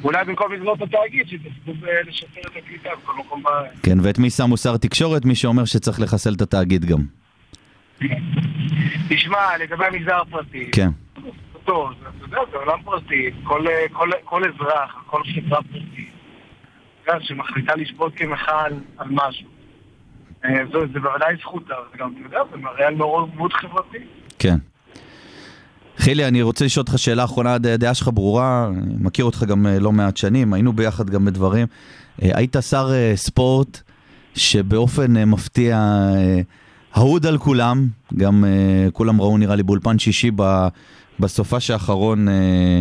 [0.04, 3.70] אולי במקום לסגור את התאגיד, שיתעסקו בלשפר את הקליטה בכל מקום בארץ.
[3.82, 5.24] כן, ואת מי שמו שר תקשורת?
[5.24, 6.98] מי שאומר שצריך לחסל את התאגיד גם.
[9.08, 10.88] תשמע, לגבי המגזר הפרטי, כן.
[11.64, 16.10] טוב, אתה יודע, זה עולם פרטי, כל, כל, כל אזרח, כל חברה פרטית,
[17.20, 19.48] שמחליטה לשבות כמחאה על, על משהו.
[20.44, 24.02] אה, זו, זה בוודאי זכותה, זה גם, אתה יודע, זה מראה על מעורבות חברתית.
[24.38, 24.56] כן.
[25.98, 29.78] חילי, אני רוצה לשאול אותך שאלה אחרונה, הד- הדעה שלך ברורה, מכיר אותך גם אה,
[29.78, 31.66] לא מעט שנים, היינו ביחד גם בדברים.
[32.22, 33.80] אה, היית שר אה, ספורט
[34.34, 35.76] שבאופן מפתיע
[36.16, 36.40] אה,
[36.96, 38.44] אהוד על כולם, גם
[38.92, 40.68] כולם ראו נראה לי באולפן שישי ב-
[41.20, 42.80] בסופש האחרון אה,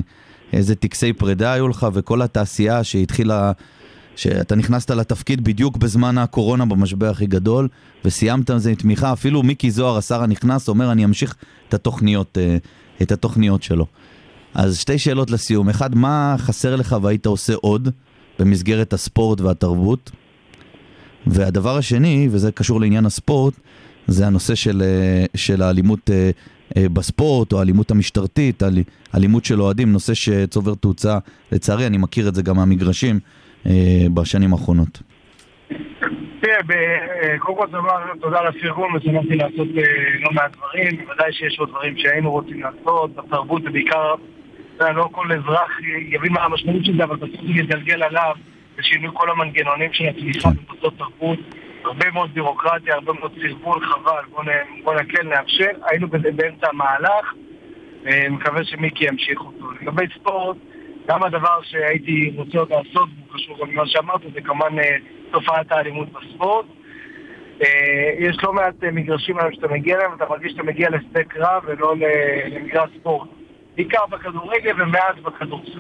[0.54, 3.52] איזה טקסי פרידה היו לך, וכל התעשייה שהתחילה...
[4.16, 7.68] שאתה נכנסת לתפקיד בדיוק בזמן הקורונה במשבר הכי גדול,
[8.06, 11.36] וסיימת עם זה עם תמיכה, אפילו מיקי זוהר, השר הנכנס, אומר אני אמשיך
[11.70, 12.38] את התוכניות,
[13.02, 13.86] את התוכניות שלו.
[14.54, 15.70] אז שתי שאלות לסיום.
[15.70, 17.90] אחד, מה חסר לך והיית עושה עוד
[18.40, 20.12] במסגרת הספורט והתרבות.
[21.28, 23.54] והדבר השני, וזה קשור לעניין הספורט,
[24.08, 26.30] זה הנושא של, אה, של האלימות אה,
[26.78, 28.84] אה, בספורט, או האלימות המשטרתית, אל-
[29.16, 31.18] אלימות של אוהדים, נושא שצובר תאוצה,
[31.52, 33.20] לצערי, אני מכיר את זה גם מהמגרשים
[34.14, 35.02] בשנים האחרונות.
[36.42, 39.84] תראה, ב- אה, קודם כל תודה- תודה על הפרגון, ושמחתי לעשות אה,
[40.20, 44.16] לא מעט דברים, בוודאי שיש עוד דברים שהיינו רוצים לעשות, בתרבות זה בעיקר,
[44.80, 48.36] לא כל אזרח יבין מה המשמעות של זה, אבל בסוף זה יתגלגל עליו,
[48.78, 51.40] ושינוי כל המנגנונים של התמיכה במוסדות תרבות,
[51.86, 54.44] הרבה מאוד בירוקרטיה, הרבה מאוד סרבול, חבל,
[54.84, 57.34] בוא נקל, נאפשר, היינו בזה באמצע המהלך,
[58.08, 59.72] אה, מקווה שמיקי ימשיך אותו.
[59.82, 60.58] לגבי ספורט,
[61.08, 64.98] גם הדבר שהייתי רוצה עוד לעשות, והוא קשור גם למה שאמרת, זה כמובן אה,
[65.32, 66.66] תופעת האלימות בספורט.
[67.62, 71.24] אה, יש לא מעט אה, מגרשים היום שאתה מגיע אליהם, אתה מרגיש שאתה מגיע לשדה
[71.24, 71.94] קרב ולא
[72.52, 73.30] למגרש ספורט.
[73.76, 75.80] בעיקר בכדורגל ומעט בכדורסל.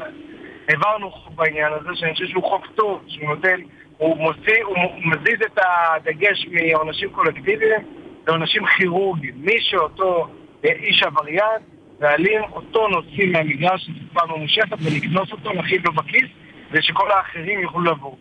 [0.67, 3.59] העברנו חוק בעניין הזה, שאני חושב שהוא חוק טוב, שהוא נותן,
[3.97, 7.81] הוא מוציא, הוא מזיז את הדגש מעונשים קולקטיביים
[8.27, 9.33] לעונשים כירורגיים.
[9.37, 10.27] מי שאותו
[10.65, 11.61] אה, איש עבריין
[11.99, 16.29] ואלים, אותו נוציא מהמגרש לתקופה ממושכת ולקנוס אותו, להכין לו בכיס,
[16.71, 18.15] ושכל האחרים יוכלו לבוא.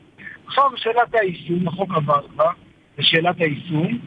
[0.46, 2.50] עכשיו שאלת היישום, החוק עבר כבר,
[2.98, 3.98] ושאלת היישום.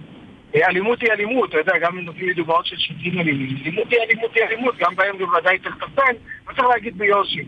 [0.55, 3.57] אה, אלימות היא אלימות, אתה יודע, גם אם נותנים לי דוגמאות של שוטרים אלימים.
[3.65, 7.45] אלימות היא אלימות היא אלימות, גם בהם בוודאי צריך לטפל, וצריך להגיד ביושי.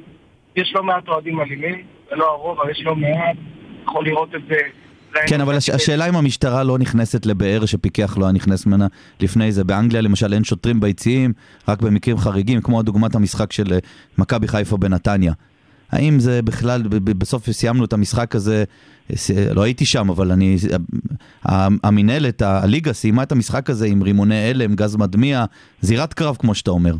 [0.55, 1.75] יש לא מעט אוהדים אלימים,
[2.09, 3.35] זה לא הרוב, אבל יש לא מעט,
[3.83, 4.55] יכול לראות את זה.
[5.27, 8.87] כן, אבל הש- השאלה אם המשטרה לא נכנסת לבאר שפיקח לא היה נכנס ממנה
[9.19, 9.63] לפני זה.
[9.63, 11.33] באנגליה למשל אין שוטרים ביציעים,
[11.67, 13.77] רק במקרים חריגים, כמו דוגמת המשחק של אה,
[14.17, 15.33] מכבי חיפה בנתניה.
[15.91, 18.63] האם זה בכלל, בסוף סיימנו את המשחק הזה,
[19.53, 20.55] לא הייתי שם, אבל אני,
[21.83, 25.45] המינהלת, הליגה סיימה את המשחק הזה עם רימוני הלם, גז מדמיע,
[25.81, 26.93] זירת קרב כמו שאתה אומר.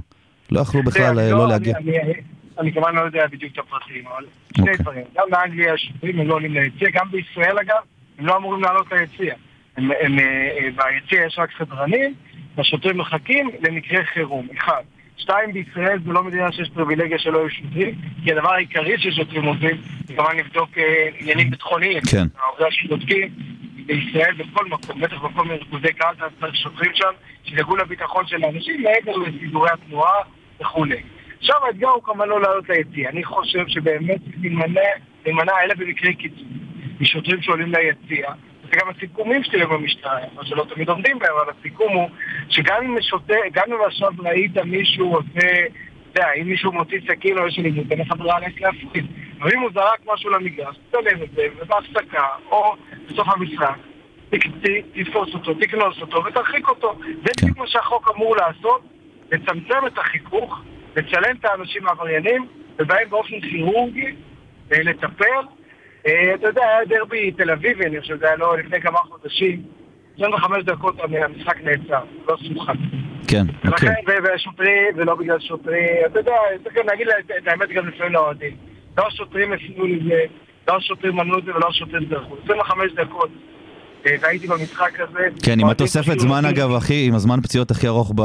[0.52, 1.78] לא יכלו בכלל אה, לא אני- להגיע.
[2.60, 4.26] אני- כמובן לא יודע בדיוק את הפרטים, אבל
[4.56, 4.78] שני אוקיי.
[4.78, 5.04] דברים.
[5.18, 7.76] גם באנגליה השוטרים הם לא עולים ליציע, גם בישראל אגב,
[8.20, 9.34] הם לא אמורים לעלות ליציע.
[9.80, 10.08] אה, אה,
[10.76, 12.14] ביציע יש רק סדרנים,
[12.58, 14.82] והשוטרים מחכים למקרה חירום, אחד.
[15.22, 19.78] שתיים, בישראל זו לא מדינה שיש פריבילגיה שלא יהיו שוטרים, כי הדבר העיקרי ששוטרים עושים
[20.08, 22.02] זה כמובן לבדוק אה, עניינים ביטחוניים.
[22.12, 22.28] כן.
[22.40, 23.30] העובדה שבודקים
[23.86, 27.12] בישראל בכל מקום, בטח בכל מיני ריכוזי קהל, צריך שוטרים שם,
[27.44, 30.22] שידאגו לביטחון של האנשים מעבר לסידורי התנועה
[30.62, 31.02] וכולי.
[31.38, 33.10] עכשיו האתגר הוא כמובן לא לעלות ליציע.
[33.10, 34.20] אני חושב שבאמת
[35.26, 36.48] להימנע אלה במקרי קיצון,
[37.00, 38.32] משוטרים שעולים ליציע.
[38.72, 42.10] זה גם הסיכומים שלי עם המשטרה, מה שלא תמיד עומדים בהם, אבל הסיכום הוא
[42.50, 45.66] שגם אם שוטר, גם אם עכשיו ראית מישהו עושה,
[46.12, 49.06] אתה יודע, אם מישהו מוציא סכין או יש אלימות, אין לך ברירה להפריד.
[49.42, 52.76] אבל אם הוא זרק משהו למגרש, תצלם את זה, ובהפסקה, או
[53.10, 53.76] בסוף המשחק,
[54.94, 56.96] תתפוס אותו, תקנוס אותו ותרחיק אותו.
[57.04, 57.42] זה כן.
[57.42, 58.82] בדיוק מה שהחוק אמור לעשות,
[59.32, 60.62] לצמצם את החיכוך,
[60.96, 62.48] לצלם את האנשים העבריינים,
[62.80, 64.16] ובהם באופן כירורגי
[64.72, 65.46] אה, לטפל.
[66.08, 69.62] אה, אתה יודע, היה דרבי תל אביבי, אני חושב שזה היה לא לפני כמה חודשים,
[70.16, 72.74] 25 דקות המשחק נעצר, לא סוכן.
[73.28, 73.90] כן, אוקיי.
[74.08, 74.64] ולכן,
[74.96, 76.32] ולא בגלל שוטרים, אתה יודע,
[76.64, 78.54] צריך גם להגיד לה את- את האמת גם לפעמים לאוהדים.
[78.98, 80.20] לא השוטרים הפנו לזה,
[80.68, 82.36] לא השוטרים מנעו את זה ולא השוטרים דרכו.
[82.44, 83.30] 25 דקות,
[84.06, 85.20] אה, והייתי במשחק הזה.
[85.46, 88.22] כן, עם התוספת זמן אגב, הכי, עם הזמן פציעות הכי ארוך, ב,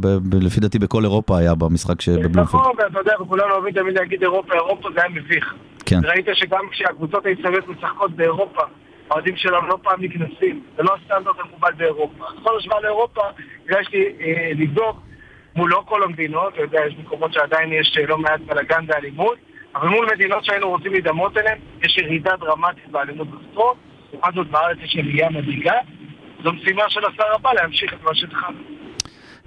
[0.00, 2.38] ב, ב, לפי דעתי בכל אירופה היה במשחק שבבלומפילד.
[2.38, 5.54] נכון, ואתה יודע, וכולנו אוהבים תמיד להגיד אירופה, אירופה זה היה מביך.
[5.90, 6.00] כן.
[6.04, 8.62] ראית שגם כשהקבוצות הישראליות משחקות באירופה,
[9.10, 12.24] האוהדים שלנו לא פעם נקנסים, זה לא הסטנדרט המקובל באירופה.
[12.24, 13.22] אז כל השוואה לאירופה,
[13.66, 14.96] ביקשתי אה, לבדוק
[15.56, 19.38] מול לא כל המדינות, אתה יודע, יש מקומות שעדיין יש אה, לא מעט בלאגן ואלימות,
[19.74, 23.76] אבל מול מדינות שהיינו רוצים להידמות אליהן, יש ירידה דרמטית באלימות בספורט,
[24.12, 25.74] לעומת זאת בארץ יש עלייה מדאיגה.
[26.44, 28.58] זו משימה של השר הבא להמשיך את מה שהתחלנו.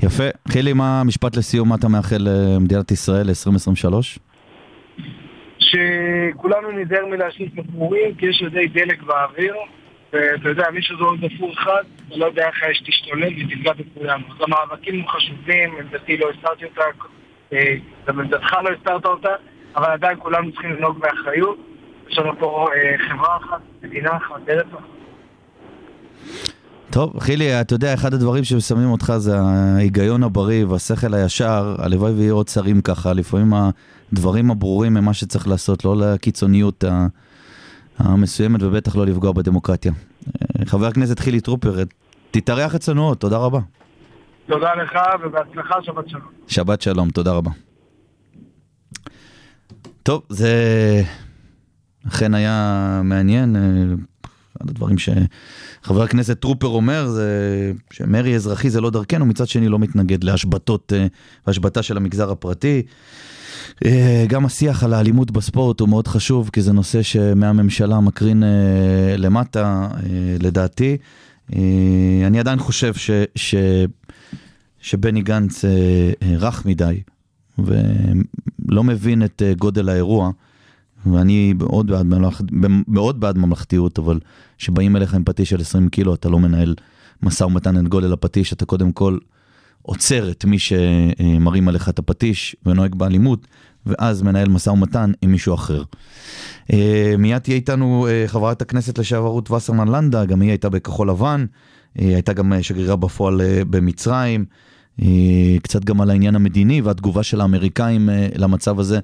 [0.04, 0.24] יפה.
[0.48, 4.20] חילי, מה המשפט לסיום, מה אתה מאחל למדינת ישראל ל-2023?
[5.64, 9.56] שכולנו ניזהר מלהשליט מכורים, כי יש ידי דלק באוויר,
[10.14, 14.24] ואתה יודע, מי שזורק גפור אחד, אתה לא יודע איך האש תשתולל ותפגע בכולנו.
[14.30, 16.82] אז המאבקים הם חשובים, עמדתי לא הסתרתי אותה,
[17.54, 17.76] אה,
[18.08, 19.30] גם עמדתך לא הסתרת אותה,
[19.76, 21.58] אבל עדיין כולנו צריכים לנהוג באחריות.
[22.10, 24.94] יש לנו פה אה, חברה אחת, מדינה אחת, ארץ אחת.
[26.90, 31.76] טוב, חילי, אתה יודע, אחד הדברים שמסמנים אותך זה ההיגיון הבריא והשכל הישר.
[31.78, 33.54] הלוואי ויהיו עוד שרים ככה, לפעמים
[34.14, 36.84] הדברים הברורים הם מה שצריך לעשות, לא לקיצוניות
[37.98, 39.92] המסוימת ובטח לא לפגוע בדמוקרטיה.
[39.92, 41.84] אה, חבר הכנסת חילי טרופר,
[42.32, 43.60] תתארח אצלנו עוד, תודה רבה.
[44.48, 44.92] תודה לך
[45.26, 46.22] ובהצלחה, שבת שלום.
[46.48, 47.52] שבת שלום, תודה רבה.
[50.04, 50.54] טוב, זה
[52.08, 53.56] אכן היה מעניין.
[53.56, 53.62] אה,
[54.58, 59.80] אחד הדברים שחבר הכנסת טרופר אומר זה שמרי אזרחי זה לא דרכנו, מצד שני לא
[59.80, 61.08] מתנגד להשבתות, אה,
[61.48, 62.84] השבתה של המגזר הפרטי.
[63.86, 69.18] אה, גם השיח על האלימות בספורט הוא מאוד חשוב, כי זה נושא שמהממשלה מקרין אה,
[69.18, 70.00] למטה, אה,
[70.40, 70.98] לדעתי.
[72.26, 73.56] אני עדיין חושב ש, ש,
[74.80, 75.66] שבני גנץ
[76.40, 77.02] רך מדי,
[77.60, 80.32] ולא מבין את גודל האירוע.
[81.06, 82.42] ואני מאוד בעד, ממלכ...
[82.88, 84.20] מאוד בעד ממלכתיות, אבל
[84.58, 86.76] כשבאים אליך עם פטיש של 20 קילו, אתה לא מנהל
[87.24, 89.18] משא ומתן את גודל הפטיש, אתה קודם כל
[89.84, 93.48] עוצר את מי שמרים עליך את הפטיש ונוהג באלימות,
[93.86, 95.84] ואז מנהל משא ומתן עם מישהו אחר.
[96.74, 101.10] אה, מיד תהיה איתנו אה, חברת הכנסת לשעבר רות וסרמן לנדה, גם היא הייתה בכחול
[101.10, 101.46] לבן,
[101.96, 104.46] היא הייתה גם אה, שגרירה בפועל אה, במצרים.
[105.02, 105.08] אה,
[105.64, 109.00] קצת גם על העניין המדיני והתגובה של האמריקאים אה, למצב הזה.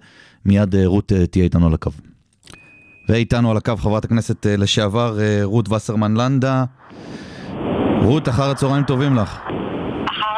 [0.46, 1.92] מיד אה, רות אה, תהיה איתנו על הקו.
[3.10, 6.65] ואיתנו על הקו חברת הכנסת אה, לשעבר אה, רות וסרמן לנדה.
[8.02, 9.39] רות, אחר הצהריים טובים לך.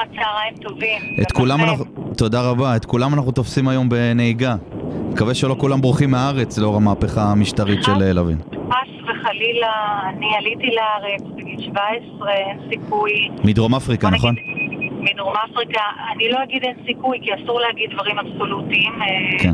[0.01, 1.01] אחר הצהריים טובים.
[1.21, 1.85] את כולם אנחנו,
[2.17, 4.55] תודה רבה, את כולם אנחנו תופסים היום בנהיגה.
[5.11, 8.37] מקווה שלא כולם בורחים מהארץ לאור המהפכה המשטרית של אה, לוין.
[8.37, 13.11] חס וחלילה, אני עליתי לארץ בגיל 17, אין סיכוי.
[13.43, 14.35] מדרום אפריקה, נכון?
[14.99, 15.81] מדרום אפריקה,
[16.15, 19.01] אני לא אגיד אין סיכוי, כי אסור להגיד דברים אבסולוטיים.
[19.01, 19.53] אה, כן.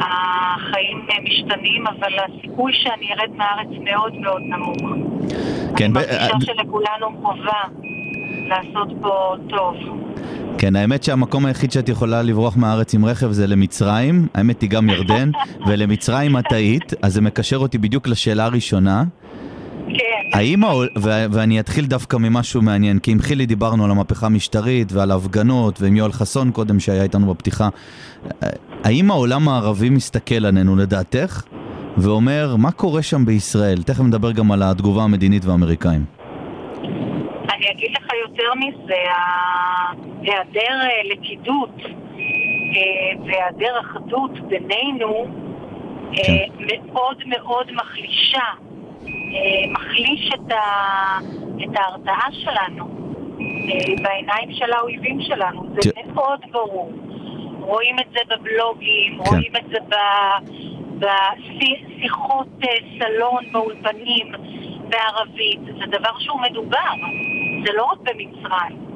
[0.00, 4.76] החיים אה, משתנים, אבל הסיכוי שאני ארד מהארץ מאוד מאוד נמוך.
[5.76, 7.86] כן, אני מרגישה שלכולנו חובה
[8.46, 9.74] לעשות פה טוב.
[10.58, 14.90] כן, האמת שהמקום היחיד שאת יכולה לברוח מהארץ עם רכב זה למצרים, האמת היא גם
[14.90, 15.30] ירדן,
[15.68, 19.04] ולמצרים את היית, אז זה מקשר אותי בדיוק לשאלה הראשונה.
[19.88, 20.38] כן.
[20.38, 20.64] האם,
[21.02, 25.82] ו- ואני אתחיל דווקא ממשהו מעניין, כי עם חילי דיברנו על המהפכה המשטרית ועל ההפגנות,
[25.82, 27.68] ועם יואל חסון קודם שהיה איתנו בפתיחה.
[28.84, 31.42] האם העולם הערבי מסתכל עלינו לדעתך,
[31.96, 33.82] ואומר, מה קורה שם בישראל?
[33.82, 36.04] תכף נדבר גם על התגובה המדינית והאמריקאים.
[37.56, 41.70] אני אגיד לך יותר מזה, ההיעדר אה, לכידות
[42.18, 42.22] אה,
[43.26, 45.26] והיעדר אחדות בינינו
[46.18, 46.46] אה, כן.
[46.92, 48.44] מאוד מאוד מחלישה,
[49.72, 50.60] מחליש את, ה,
[51.64, 52.84] את ההרתעה שלנו
[54.02, 55.66] בעיניים של האויבים שלנו.
[55.82, 56.92] זה ת- מאוד ברור.
[57.60, 59.30] רואים את זה בבלוגים, כן.
[59.30, 60.66] רואים את זה ב-
[60.98, 62.46] בשיחות
[62.98, 64.32] סלון באולפנים
[64.88, 65.60] בערבית.
[65.64, 66.90] זה דבר שהוא מדובר.
[67.66, 68.86] זה לא רק במצרים.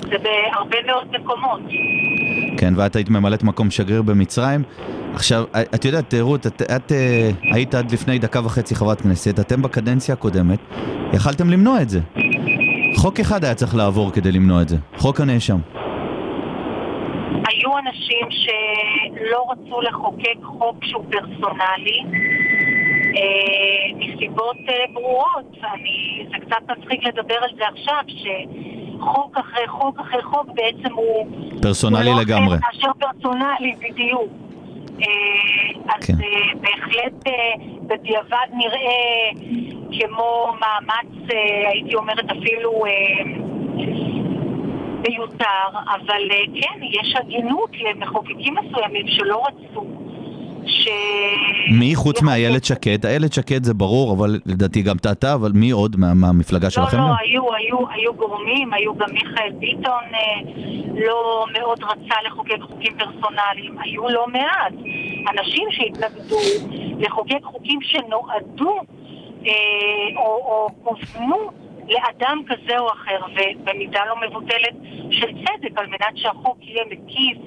[0.00, 1.60] זה בהרבה מאוד מקומות.
[2.58, 4.62] כן, ואת היית ממלאת מקום שגריר במצרים.
[5.14, 9.62] עכשיו, את יודעת, רות, את, את אה, היית עד לפני דקה וחצי חברת כנסת, אתם
[9.62, 10.58] בקדנציה הקודמת,
[11.12, 12.00] יכלתם למנוע את זה.
[12.96, 15.58] חוק אחד היה צריך לעבור כדי למנוע את זה, חוק הנאשם.
[17.48, 22.02] היו אנשים שלא רצו לחוקק חוק שהוא פרסונלי
[23.96, 25.56] מסיבות אה, ברורות.
[25.74, 31.26] אני, זה קצת מצחיק לדבר על זה עכשיו, שחוק אחרי חוק אחרי חוק בעצם הוא...
[31.62, 32.56] פרסונלי הוא לא לגמרי.
[32.66, 34.28] מאשר פרסונלי, בדיוק.
[35.02, 36.12] אה, אז כן.
[36.12, 37.32] אה, בהחלט אה,
[37.86, 39.30] בדיעבד נראה
[40.00, 42.86] כמו מאמץ, אה, הייתי אומרת אפילו...
[42.86, 43.46] אה,
[45.08, 49.86] מיותר, אבל אה, כן, יש הגינות למחוקקים מסוימים שלא רצו
[50.66, 50.88] ש...
[51.78, 53.06] מי חוץ מאיילת שקד?
[53.06, 56.96] איילת שקד זה ברור, אבל לדעתי גם אתה, אבל מי עוד מה- מהמפלגה לא, שלכם?
[56.96, 57.14] לא, גם?
[57.20, 60.40] היו, היו, היו גורמים, היו גם מיכאל ביטון אה,
[60.94, 64.72] לא מאוד רצה לחוקק חוקים פרסונליים, היו לא מעט
[65.32, 66.36] אנשים שהתנגדו
[66.98, 68.76] לחוקק חוקים שנועדו
[69.46, 69.52] אה,
[70.16, 71.50] או, או כוונו
[71.88, 74.74] לאדם כזה או אחר, ובמידה לא מבוטלת
[75.10, 77.38] של צדק, על מנת שהחוק יהיה מקיף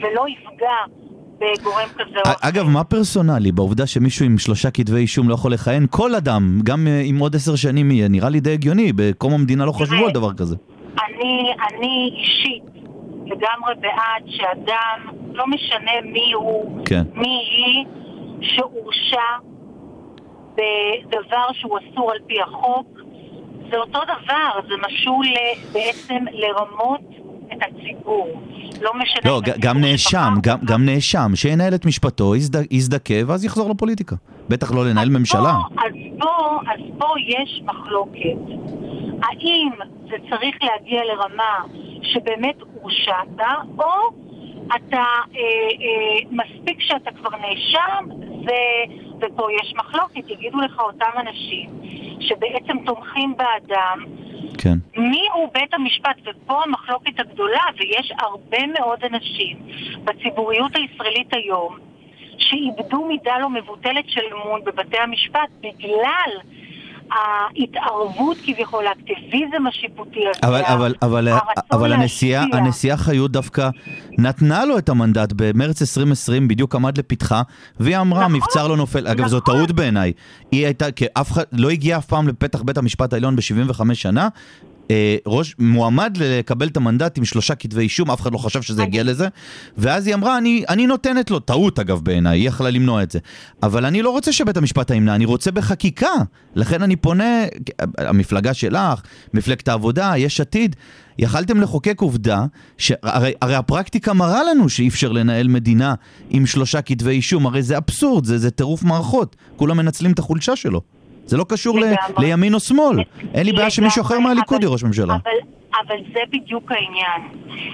[0.00, 0.74] ולא יפגע
[1.38, 2.48] בגורם כזה או אחר.
[2.48, 5.86] אגב, מה פרסונלי בעובדה שמישהו עם שלושה כתבי אישום לא יכול לכהן?
[5.90, 9.64] כל אדם, גם אה, אם עוד עשר שנים יהיה, נראה לי די הגיוני, בקום המדינה
[9.64, 10.56] לא חשבו על דבר כזה.
[11.06, 12.62] אני, אני אישית
[13.26, 14.98] לגמרי בעד שאדם,
[15.32, 17.02] לא משנה מי הוא, כן.
[17.14, 17.84] מי היא,
[18.40, 19.22] שהורשע
[20.54, 22.86] בדבר שהוא אסור על פי החוק,
[23.70, 27.00] זה אותו דבר, זה משול ל- בעצם לרמות
[27.52, 28.42] את הציבור.
[28.82, 29.30] לא משנה...
[29.30, 30.58] לא, גם נאשם, גם.
[30.64, 34.16] גם נאשם, שינהל את משפטו, יזד- יזדכה, ואז יחזור לפוליטיקה.
[34.48, 35.52] בטח לא לנהל אז ממשלה.
[35.74, 36.30] פה, אז, פה,
[36.72, 38.38] אז פה יש מחלוקת.
[39.22, 39.70] האם
[40.10, 41.64] זה צריך להגיע לרמה
[42.02, 43.40] שבאמת הורשעת,
[43.78, 43.84] או
[44.76, 45.02] אתה, אה,
[45.36, 48.04] אה, מספיק שאתה כבר נאשם,
[48.46, 48.48] ו,
[49.18, 51.70] ופה יש מחלוקת, יגידו לך אותם אנשים
[52.22, 53.98] שבעצם תומכים באדם,
[54.58, 54.78] כן.
[54.96, 56.16] מי הוא בית המשפט?
[56.24, 59.56] ופה המחלוקת הגדולה, ויש הרבה מאוד אנשים
[60.04, 61.78] בציבוריות הישראלית היום
[62.38, 66.30] שאיבדו מידה לא מבוטלת של אמון בבתי המשפט בגלל
[67.14, 70.40] ההתערבות כביכול, האקטיביזם השיפוטי הזה.
[70.48, 71.28] אבל, אבל, אבל,
[71.72, 72.44] אבל הנשיאה.
[72.52, 73.68] הנשיאה חיות דווקא
[74.18, 77.42] נתנה לו את המנדט במרץ 2020, בדיוק עמד לפתחה,
[77.80, 79.08] והיא אמרה, נכון, מבצר לא נופל.
[79.08, 79.54] אגב, זו נכון.
[79.54, 80.12] טעות בעיניי.
[80.52, 84.28] היא הייתה, כי אף אחד לא הגיע אף פעם לפתח בית המשפט העליון ב-75 שנה.
[84.90, 88.82] אה, ראש, מועמד לקבל את המנדט עם שלושה כתבי אישום, אף אחד לא חשב שזה
[88.82, 89.28] יגיע לזה,
[89.78, 93.18] ואז היא אמרה, אני, אני נותנת לו, טעות אגב בעיניי, היא יכלה למנוע את זה,
[93.62, 96.12] אבל אני לא רוצה שבית המשפט ימנע, אני רוצה בחקיקה,
[96.54, 97.44] לכן אני פונה,
[97.98, 99.02] המפלגה שלך,
[99.34, 100.76] מפלגת העבודה, יש עתיד,
[101.18, 102.46] יכלתם לחוקק עובדה,
[102.78, 105.94] שהרי הרי הפרקטיקה מראה לנו שאי אפשר לנהל מדינה
[106.30, 110.56] עם שלושה כתבי אישום, הרי זה אבסורד, זה, זה טירוף מערכות, כולם מנצלים את החולשה
[110.56, 110.80] שלו.
[111.24, 111.84] זה לא קשור ל.
[112.18, 112.96] לימין או שמאל.
[113.34, 115.14] אין לי בעיה שמישהו אחר מהליכוד יהיה ראש ממשלה.
[115.14, 115.32] אבל,
[115.86, 117.20] אבל זה בדיוק העניין.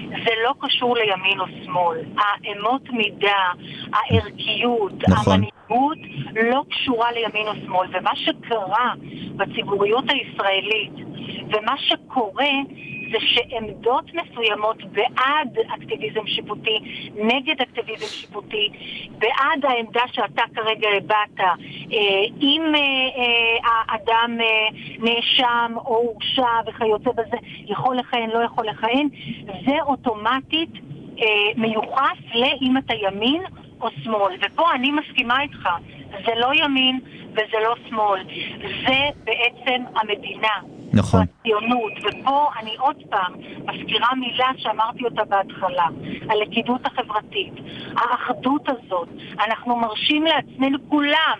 [0.09, 1.97] זה לא קשור לימין או שמאל.
[2.17, 3.51] האמות מידה,
[3.93, 5.33] הערכיות, נכון.
[5.33, 5.97] המנהיגות
[6.51, 7.87] לא קשורה לימין או שמאל.
[7.93, 8.93] ומה שקרה
[9.35, 10.93] בציבוריות הישראלית,
[11.47, 12.45] ומה שקורה
[13.11, 16.79] זה שעמדות מסוימות בעד אקטיביזם שיפוטי,
[17.15, 18.69] נגד אקטיביזם שיפוטי,
[19.17, 21.55] בעד העמדה שאתה כרגע הבעת, אה,
[22.41, 24.37] אם אה, אה, האדם
[24.99, 29.07] נאשם או הורשע וכיוצא בזה, יכול לכהן, לא יכול לכהן,
[29.65, 30.69] זה אוטומטית
[31.55, 33.41] מיוחס לאם אתה ימין
[33.81, 34.37] או שמאל.
[34.41, 35.69] ופה אני מסכימה איתך,
[36.25, 36.99] זה לא ימין
[37.31, 38.23] וזה לא שמאל,
[38.87, 40.78] זה בעצם המדינה.
[40.93, 41.21] נכון.
[41.39, 43.33] הציונות, ופה אני עוד פעם
[43.65, 45.87] מזכירה מילה שאמרתי אותה בהתחלה,
[46.29, 47.53] הלכידות החברתית,
[47.95, 49.09] האחדות הזאת,
[49.47, 51.39] אנחנו מרשים לעצמנו כולם,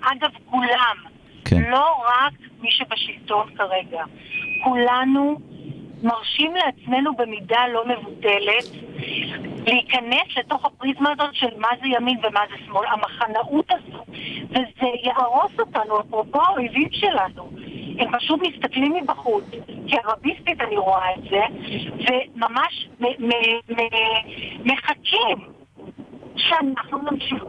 [0.00, 0.96] אגב כולם,
[1.44, 1.62] כן.
[1.70, 4.04] לא רק מי שבשלטון כרגע,
[4.64, 5.38] כולנו
[6.02, 8.64] מרשים לעצמנו במידה לא מבוטלת
[9.66, 14.04] להיכנס לתוך הפריזמה הזאת של מה זה ימין ומה זה שמאל, המחנאות הזו,
[14.50, 17.50] וזה יהרוס אותנו, אפרופו האויבים שלנו.
[17.98, 19.44] הם פשוט מסתכלים מבחוץ,
[19.88, 21.40] כערביסטית אני רואה את זה,
[21.98, 25.38] וממש מ- מ- מ- מחכים
[26.36, 27.44] שאנחנו נמשיך.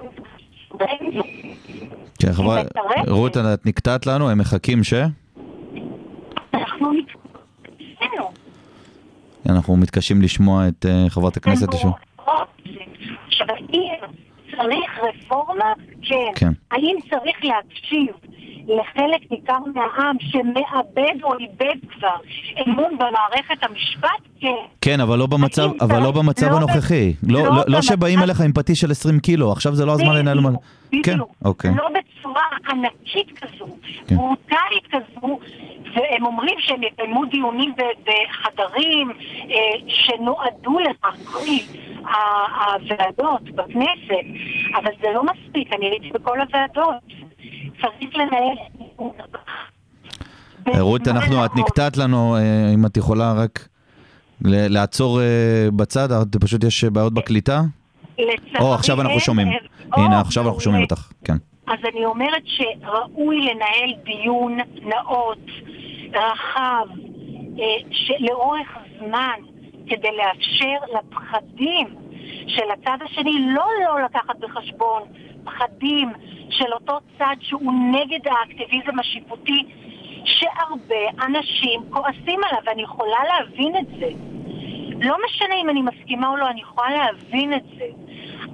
[2.20, 2.62] כן, חברה.
[3.08, 4.94] רות, את נקטעת לנו, הם מחכים ש...
[6.54, 8.39] אנחנו נתקדם.
[9.50, 11.68] אנחנו מתקשים לשמוע את אה, חברת הכנסת.
[14.58, 15.66] צריך רפורמה?
[16.02, 16.16] כן.
[16.36, 16.52] כן.
[16.72, 18.16] האם צריך להקשיב
[18.68, 22.16] לחלק ניכר מהעם שמאבד או איבד כבר
[22.68, 24.10] אמון במערכת המשפט?
[24.40, 24.48] כן.
[24.82, 27.14] כן, אבל לא במצב, אבל לא במצב לא הנוכחי.
[27.24, 29.92] לא- לא לא- לא במצב- שבאים אליך עם פטיש של 20 קילו, עכשיו זה לא
[29.92, 30.40] הזמן לנהל...
[30.90, 31.32] בדיוק, כן, בדיוק.
[31.46, 31.72] אוקיי.
[31.76, 33.68] לא בצורה ענקית כזו,
[34.08, 34.16] כן.
[34.16, 35.40] ברוטלית כזו,
[35.96, 37.74] והם אומרים שהם יקיימו דיונים
[38.04, 39.56] בחדרים אה,
[39.88, 41.36] שנועדו לכך,
[42.06, 44.26] ה- הוועדות בכנסת,
[44.76, 46.96] אבל זה לא מספיק, אני הייתי בכל הוועדות.
[47.82, 48.56] צריך לנהל...
[50.80, 53.68] רות, אנחנו, את נקטעת לנו, אה, אם את יכולה רק
[54.42, 55.26] לעצור אה,
[55.76, 56.10] בצד,
[56.42, 57.62] פשוט יש בעיות בקליטה.
[58.26, 59.48] לצערי או, עכשיו אנחנו שומעים.
[59.98, 60.84] או, הנה, עכשיו אנחנו שומעים.
[60.84, 61.12] אותך.
[61.26, 61.34] כן.
[61.68, 65.46] אז אני אומרת שראוי לנהל דיון נאות,
[66.14, 66.88] רחב,
[67.60, 68.68] אה, שלאורך
[69.00, 69.40] זמן,
[69.88, 71.88] כדי לאפשר לפחדים
[72.48, 75.02] של הצד השני לא לא לקחת בחשבון
[75.44, 76.10] פחדים
[76.50, 79.66] של אותו צד שהוא נגד האקטיביזם השיפוטי,
[80.26, 84.39] שהרבה אנשים כועסים עליו, ואני יכולה להבין את זה.
[85.02, 87.86] לא משנה אם אני מסכימה או לא, אני יכולה להבין את זה.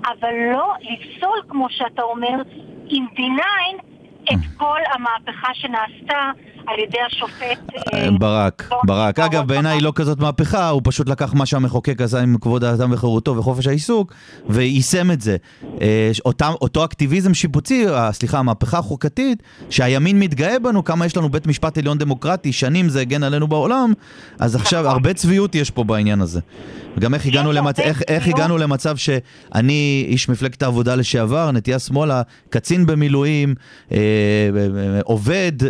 [0.07, 2.41] אבל לא לפסול, כמו שאתה אומר,
[2.87, 3.41] עם D9
[4.33, 6.31] את כל המהפכה שנעשתה
[6.67, 7.73] על ידי השופט...
[7.93, 9.19] אה, ברק, לא, ברק.
[9.19, 12.63] לא, אגב, לא, בעיניי לא כזאת מהפכה, הוא פשוט לקח מה שהמחוקק עשה עם כבוד
[12.63, 14.13] האדם וחירותו וחופש העיסוק,
[14.49, 15.37] ויישם את זה.
[15.81, 21.29] אה, אותם, אותו אקטיביזם שיפוצי, אה, סליחה, המהפכה החוקתית, שהימין מתגאה בנו, כמה יש לנו
[21.29, 23.93] בית משפט עליון דמוקרטי, שנים זה הגן עלינו בעולם,
[24.39, 24.91] אז עכשיו נכון.
[24.93, 26.39] הרבה צביעות יש פה בעניין הזה.
[26.97, 27.79] וגם איך הגענו, למצ...
[27.79, 28.27] איך, איך.
[28.27, 33.55] הגענו למצב שאני איש מפלגת העבודה לשעבר, נטייה שמאלה, קצין במילואים,
[33.91, 35.69] אה, אה, עובד, אה,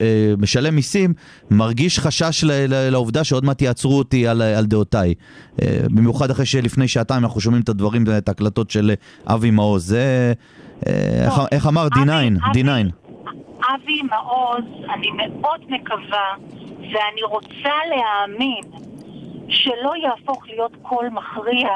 [0.00, 1.14] אה, משלם מיסים,
[1.50, 5.14] מרגיש חשש לעובדה שעוד מעט יעצרו אותי על, על דעותיי.
[5.62, 8.90] אה, במיוחד אחרי שלפני שעתיים אנחנו שומעים את הדברים, את ההקלטות של
[9.26, 9.86] אבי מעוז.
[9.86, 10.32] זה,
[10.86, 10.92] אה,
[11.24, 11.86] איך, איך אמר?
[11.94, 11.98] D9,
[12.50, 12.68] אבי- D9.
[13.74, 14.64] אבי מעוז,
[14.94, 16.34] אני מאוד מקווה,
[16.78, 18.60] ואני רוצה להאמין
[19.48, 21.68] שלא יהפוך להיות קול מכריע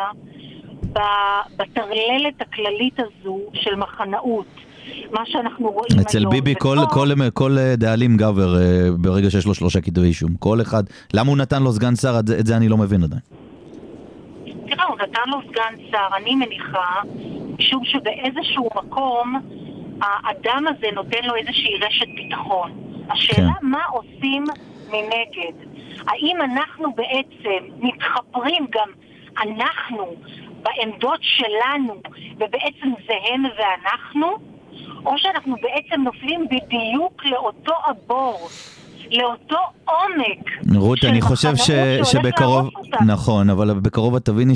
[1.56, 4.46] בטרללת הכללית הזו של מחנאות.
[5.12, 6.00] מה שאנחנו רואים היום.
[6.00, 10.06] אצל ביבי כל, ופה- כל, כל אה, דאלים גבר אה, ברגע שיש לו שלושה כתבי
[10.06, 10.34] אישום.
[10.38, 10.82] כל אחד.
[11.14, 12.18] למה הוא נתן לו סגן שר?
[12.18, 13.20] את זה, את זה אני לא מבין עדיין.
[14.66, 17.00] תראה, הוא נתן לו סגן שר, אני מניחה,
[17.58, 19.40] משום שבאיזשהו מקום
[20.02, 22.70] האדם הזה נותן לו איזושהי רשת ביטחון.
[23.10, 23.66] השאלה כן.
[23.66, 24.44] מה עושים
[24.90, 25.56] מנגד.
[26.06, 28.88] האם אנחנו בעצם מתחפרים גם
[29.42, 30.14] אנחנו
[30.62, 31.94] בעמדות שלנו,
[32.36, 34.26] ובעצם זה הם ואנחנו,
[35.06, 38.48] או שאנחנו בעצם נופלים בדיוק לאותו הבור,
[39.10, 41.70] לאותו עומק רות, אני חושב ש,
[42.04, 42.68] שבקרוב.
[43.06, 44.54] נכון, אבל בקרוב את תביני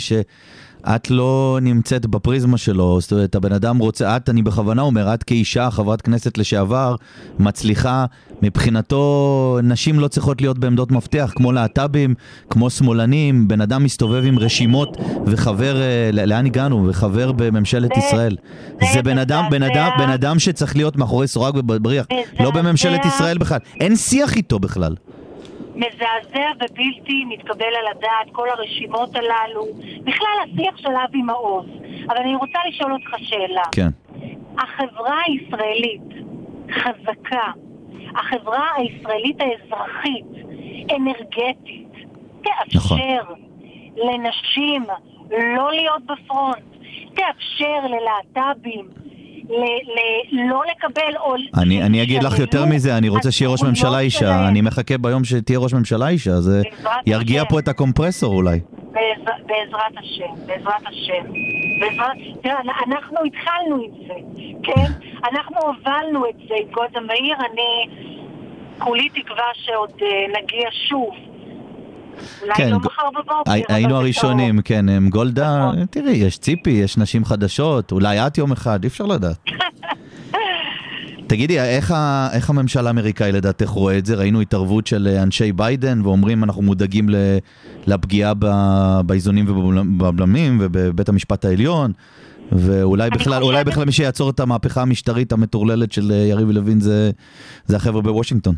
[0.87, 5.23] שאת לא נמצאת בפריזמה שלו, זאת אומרת, הבן אדם רוצה, את, אני בכוונה אומר, את
[5.23, 6.97] כאישה, חברת כנסת לשעבר,
[7.39, 8.05] מצליחה,
[8.43, 12.15] מבחינתו נשים לא צריכות להיות בעמדות מפתח, כמו להט"בים,
[12.51, 16.87] כמו שמאלנים, בן אדם מסתובב עם רשימות וחבר, אה, לאן הגענו?
[16.89, 18.37] וחבר בממשלת ישראל.
[18.93, 19.91] זה בן אדם, בן אדם.
[19.99, 22.07] בן אדם שצריך להיות מאחורי סורג ובריח,
[22.41, 22.51] לא.
[22.51, 24.95] בממשלת ישראל בכלל, אין שיח איתו בכלל.
[25.75, 29.67] מזעזע ובלתי מתקבל על הדעת, כל הרשימות הללו,
[30.05, 31.67] בכלל השיח של אבי מעוז.
[32.09, 33.63] אבל אני רוצה לשאול אותך שאלה.
[33.73, 33.89] כן.
[34.59, 36.03] החברה הישראלית
[36.71, 37.51] חזקה,
[38.17, 40.27] החברה הישראלית האזרחית,
[40.97, 41.93] אנרגטית,
[42.43, 42.99] תאפשר נכון.
[43.97, 44.85] לנשים
[45.31, 46.65] לא להיות בפרונט,
[47.15, 48.89] תאפשר ללהט"בים
[50.33, 51.35] לא לקבל או...
[51.63, 54.49] אני, אני אגיד לך יותר מזה, אני רוצה שיהיה ראש ממשלה אישה.
[54.49, 57.45] אני מחכה ביום שתהיה ראש ממשלה אישה, זה בעזרת ירגיע.
[57.45, 58.61] פה את הקומפרסור אולי.
[58.93, 61.33] בעז- בעזרת השם, בעזרת השם.
[61.81, 62.17] בעזרת...
[62.43, 62.55] תראה,
[62.87, 64.15] אנחנו התחלנו עם זה,
[64.63, 64.93] כן?
[65.33, 67.97] אנחנו הובלנו את זה עם גולדה מאיר, אני
[68.79, 70.07] כולי תקווה שעוד אה,
[70.43, 71.11] נגיע שוב.
[72.43, 73.97] אולי כן, לא מחר בבוקר, היינו.
[73.97, 75.87] הראשונים, כן, הם גולדה, נכון.
[75.87, 79.37] תראי, יש ציפי, יש נשים חדשות, אולי את יום אחד, אי אפשר לדעת.
[81.27, 84.15] תגידי, איך, ה, איך הממשל האמריקאי לדעתך רואה את זה?
[84.15, 87.15] ראינו התערבות של אה, אנשי ביידן ואומרים אנחנו מודאגים ל,
[87.87, 88.47] לפגיעה ב,
[89.07, 91.93] באיזונים ובבלמים ובבית המשפט העליון
[92.53, 96.81] ואולי בכלל, חושבת- אולי בכלל מי שיעצור את המהפכה המשטרית המטורללת של אה, יריב לוין
[96.81, 97.11] זה,
[97.67, 98.55] זה החבר'ה בוושינגטון.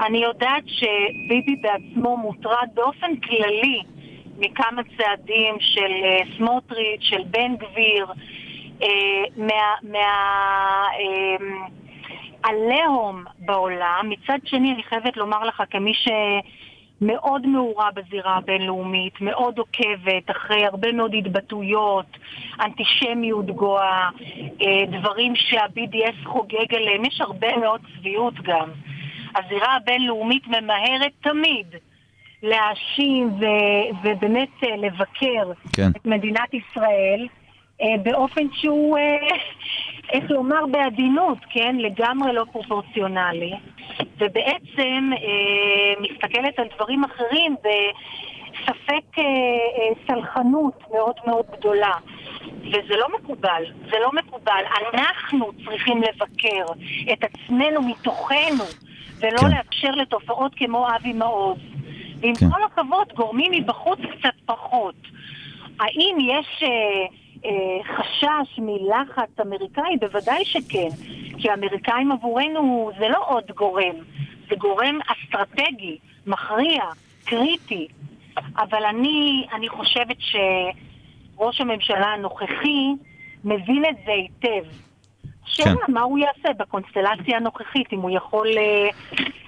[0.00, 3.82] אני יודעת שביבי בעצמו מוטרד באופן כללי
[4.38, 8.06] מכמה צעדים של אה, סמוטריץ', של בן גביר,
[8.82, 9.24] אה,
[9.82, 10.84] מה...
[12.42, 14.08] עליהום בעולם.
[14.08, 20.92] מצד שני, אני חייבת לומר לך, כמי שמאוד מעורה בזירה הבינלאומית, מאוד עוקבת אחרי הרבה
[20.92, 22.06] מאוד התבטאויות,
[22.60, 24.08] אנטישמיות גואה,
[24.62, 28.70] אה, דברים שה-BDS חוגג עליהם, יש הרבה מאוד צביעות גם.
[29.36, 31.66] הזירה הבינלאומית ממהרת תמיד
[32.42, 35.90] להאשים ו- ובאמת אה, לבקר כן.
[35.96, 37.28] את מדינת ישראל
[37.82, 39.36] אה, באופן שהוא, אה,
[40.12, 41.76] איך לומר בעדינות, כן?
[41.76, 43.52] לגמרי לא פרופורציונלי.
[44.18, 51.92] ובעצם אה, מסתכלת על דברים אחרים בספק אה, אה, סלחנות מאוד מאוד גדולה.
[52.68, 54.62] וזה לא מקובל, זה לא מקובל.
[54.94, 56.64] אנחנו צריכים לבקר
[57.12, 58.64] את עצמנו מתוכנו,
[59.20, 59.50] ולא כן.
[59.50, 61.58] לאפשר לתופעות כמו אבי מעוז.
[62.20, 62.50] ועם כן.
[62.50, 64.94] כל הכבוד, גורמים מבחוץ קצת פחות.
[65.80, 66.68] האם יש אה,
[67.44, 69.96] אה, חשש מלחץ אמריקאי?
[70.00, 70.88] בוודאי שכן.
[71.38, 73.94] כי האמריקאים עבורנו זה לא עוד גורם,
[74.48, 76.82] זה גורם אסטרטגי, מכריע,
[77.24, 77.88] קריטי.
[78.56, 82.94] אבל אני, אני חושבת שראש הממשלה הנוכחי
[83.44, 84.87] מבין את זה היטב.
[85.52, 85.92] השאלה כן.
[85.92, 88.88] מה הוא יעשה בקונסטלציה הנוכחית, אם הוא יכול אה,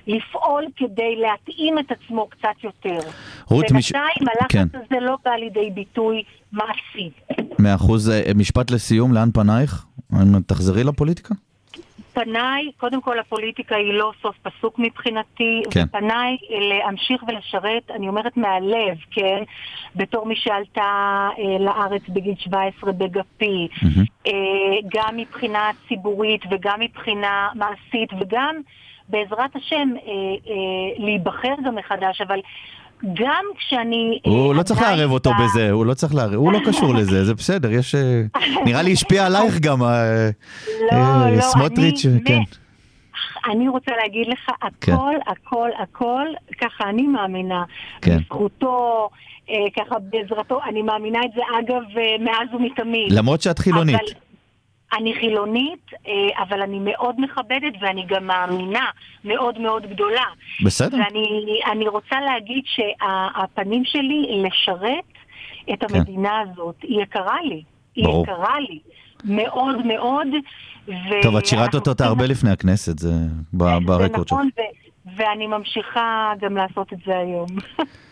[0.07, 2.99] לפעול כדי להתאים את עצמו קצת יותר.
[3.47, 4.67] רות, מש- בינתיים הלחץ כן.
[4.75, 6.23] הזה לא בא לידי ביטוי
[6.53, 7.11] מעשי.
[7.59, 9.85] מאה אחוז, אה, משפט לסיום, לאן פנייך?
[10.47, 11.35] תחזרי לפוליטיקה?
[12.13, 15.83] פניי, קודם כל הפוליטיקה היא לא סוף פסוק מבחינתי, כן.
[15.85, 19.43] ופניי להמשיך ולשרת, אני אומרת מהלב, כן,
[19.97, 24.05] בתור מי שעלתה אה, לארץ בגיל 17 בגפי, מהמם.
[24.27, 24.33] אה,
[24.95, 28.57] גם מבחינה ציבורית וגם מבחינה מעשית וגם
[29.11, 30.13] בעזרת השם אה,
[30.51, 32.41] אה, להיבחר גם מחדש, אבל
[33.05, 34.19] גם כשאני...
[34.27, 37.25] אה, הוא לא צריך לערב אותו בזה, הוא לא צריך לערב, הוא לא קשור לזה,
[37.25, 37.95] זה בסדר, יש...
[37.95, 38.23] אה,
[38.67, 40.31] נראה לי השפיע עלייך גם, אה,
[40.93, 42.41] לא, לא, סמוטריץ', אני כן.
[43.51, 44.93] אני רוצה להגיד לך, כן.
[44.93, 46.27] הכל, הכל, הכל,
[46.61, 47.65] ככה אני מאמינה.
[48.03, 48.19] כן.
[48.19, 49.09] בזכותו,
[49.77, 51.83] ככה בעזרתו, אני מאמינה את זה אגב
[52.25, 53.13] מאז ומתמיד.
[53.13, 54.30] למרות שאת חילונית.
[54.99, 56.13] אני חילונית, אה,
[56.43, 58.85] אבל אני מאוד מכבדת ואני גם מאמינה
[59.25, 60.25] מאוד מאוד גדולה.
[60.65, 60.97] בסדר.
[60.99, 61.25] ואני
[61.73, 65.05] אני רוצה להגיד שהפנים שלי לשרת
[65.73, 65.97] את כן.
[65.97, 67.63] המדינה הזאת, היא יקרה לי.
[67.97, 68.23] היא ברור.
[68.25, 68.79] יקרה לי.
[69.25, 70.27] מאוד מאוד.
[70.89, 73.13] ו- טוב, את שירת אותה צריכים- הרבה לפני הכנסת, זה
[73.53, 74.33] ב- ברקורד זה שלך.
[74.33, 77.47] נכון, ו- ואני ממשיכה גם לעשות את זה היום.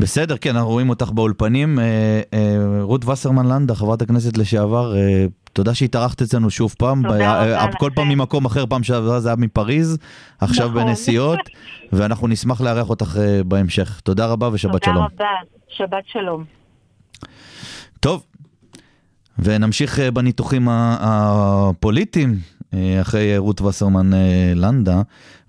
[0.00, 1.78] בסדר, כן, אנחנו רואים אותך באולפנים.
[1.78, 7.02] אה, אה, רות וסרמן לנדה, חברת הכנסת לשעבר, אה, תודה שהתארחת אצלנו שוב פעם.
[7.02, 8.08] תודה רבה כל פעם.
[8.08, 9.98] ממקום אחר, פעם שעברה זה היה מפריז,
[10.40, 10.84] עכשיו נכון.
[10.84, 11.38] בנסיעות,
[11.92, 14.00] ואנחנו נשמח לארח אותך בהמשך.
[14.00, 15.04] תודה רבה ושבת תודה שלום.
[15.04, 15.26] רבה,
[15.68, 16.44] שבת שלום.
[18.00, 18.26] טוב,
[19.38, 22.38] ונמשיך בניתוחים הפוליטיים
[22.74, 25.02] אחרי אה, רות וסרמן אה, לנדה,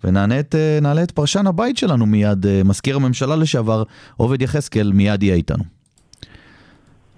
[0.03, 0.55] ונעלה את,
[0.85, 3.83] אה, את פרשן הבית שלנו מיד, מזכיר הממשלה לשעבר,
[4.17, 5.63] עובד יחזקאל, מיד יהיה איתנו.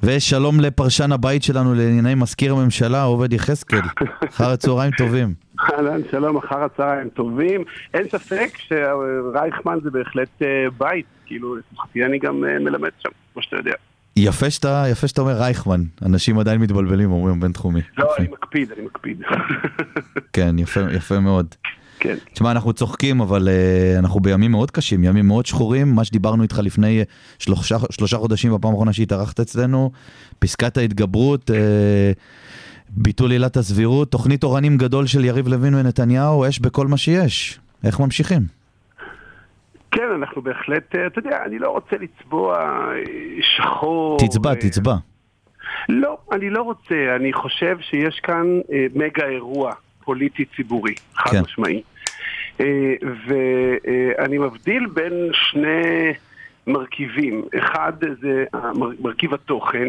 [0.03, 3.79] ושלום לפרשן הבית שלנו לענייני מזכיר הממשלה, עובד יחזקאל.
[4.29, 5.33] אחר הצהריים טובים.
[5.59, 7.63] אהלן, שלום, אחר הצהריים טובים.
[7.93, 10.41] אין ספק שרייכמן זה בהחלט
[10.77, 13.73] בית, כאילו, לשמחתי אני גם מלמד שם, כמו שאתה יודע.
[14.15, 17.81] יפה שאתה, יפה שאתה אומר רייכמן, אנשים עדיין מתבלבלים, אומרים בינתחומי.
[17.97, 18.13] לא, יפה.
[18.19, 19.21] אני מקפיד, אני מקפיד.
[20.33, 21.55] כן, יפה, יפה מאוד.
[21.99, 22.15] כן.
[22.33, 26.59] תשמע, אנחנו צוחקים, אבל uh, אנחנו בימים מאוד קשים, ימים מאוד שחורים, מה שדיברנו איתך
[26.63, 27.03] לפני
[27.39, 29.91] שלושה, שלושה חודשים בפעם האחרונה שהתארחת אצלנו,
[30.39, 31.53] פסקת ההתגברות, uh,
[32.89, 37.59] ביטול עילת הסבירות, תוכנית אורנים גדול של יריב לוין ונתניהו, אש בכל מה שיש.
[37.83, 38.62] איך ממשיכים?
[39.93, 43.03] כן, אנחנו בהחלט, אה, אתה יודע, אני לא רוצה לצבוע אה,
[43.41, 44.17] שחור.
[44.19, 44.93] תצבע, אה, תצבע.
[45.89, 47.15] לא, אני לא רוצה.
[47.15, 49.73] אני חושב שיש כאן אה, מגה אירוע
[50.03, 51.41] פוליטי ציבורי, חד כן.
[51.41, 51.81] משמעי.
[52.61, 52.93] אה,
[53.27, 56.13] ואני מבדיל בין שני
[56.67, 57.41] מרכיבים.
[57.57, 58.45] אחד זה
[58.99, 59.87] מרכיב התוכן,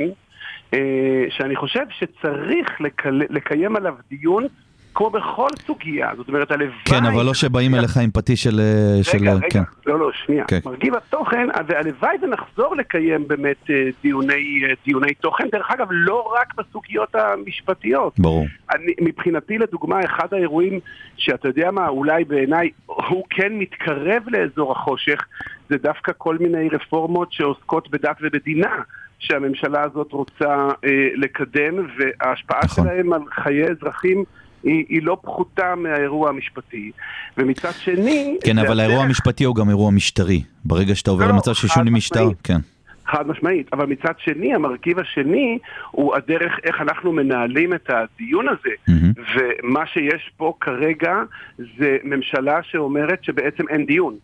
[0.74, 3.22] אה, שאני חושב שצריך לקל...
[3.30, 4.46] לקיים עליו דיון
[4.94, 6.10] כמו בכל סוגיה.
[6.16, 6.78] זאת אומרת, הלוואי...
[6.84, 8.60] כן, אבל לא שבאים אליך עם פטיש של...
[8.60, 9.62] אה, של רגע, רגע, כן.
[9.86, 10.44] לא, לא, שנייה.
[10.44, 10.58] כן.
[10.64, 16.54] מרכיב התוכן, והלוואי ונחזור לקיים באמת אה, דיוני, אה, דיוני תוכן, דרך אגב, לא רק
[16.54, 18.18] בסוגיות המשפטיות.
[18.18, 18.46] ברור.
[18.74, 20.80] אני, מבחינתי, לדוגמה, אחד האירועים
[21.16, 25.26] שאתה יודע מה, אולי בעיניי הוא כן מתקרב לאזור החושך,
[25.68, 28.76] זה דווקא כל מיני רפורמות שעוסקות בדת ובמדינה.
[29.18, 32.84] שהממשלה הזאת רוצה אה, לקדם, וההשפעה נכון.
[32.84, 34.24] שלהם על חיי אזרחים
[34.64, 36.90] היא, היא לא פחותה מהאירוע המשפטי.
[37.36, 38.36] ומצד שני...
[38.44, 40.42] כן, אבל האירוע המשפטי הוא גם אירוע משטרי.
[40.64, 42.28] ברגע שאתה עובר לא, למצב של שינוי משטר.
[42.44, 42.58] כן.
[43.06, 45.58] חד משמעית, אבל מצד שני, המרכיב השני
[45.90, 48.74] הוא הדרך איך אנחנו מנהלים את הדיון הזה.
[48.88, 49.12] מהמם.
[49.34, 51.14] ומה שיש פה כרגע
[51.58, 54.14] זה ממשלה שאומרת שבעצם אין דיון.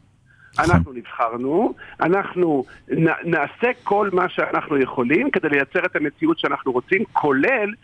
[0.58, 0.76] נכון.
[0.76, 7.04] אנחנו נבחרנו, אנחנו נ, נעשה כל מה שאנחנו יכולים כדי לייצר את המציאות שאנחנו רוצים,
[7.12, 7.74] כולל,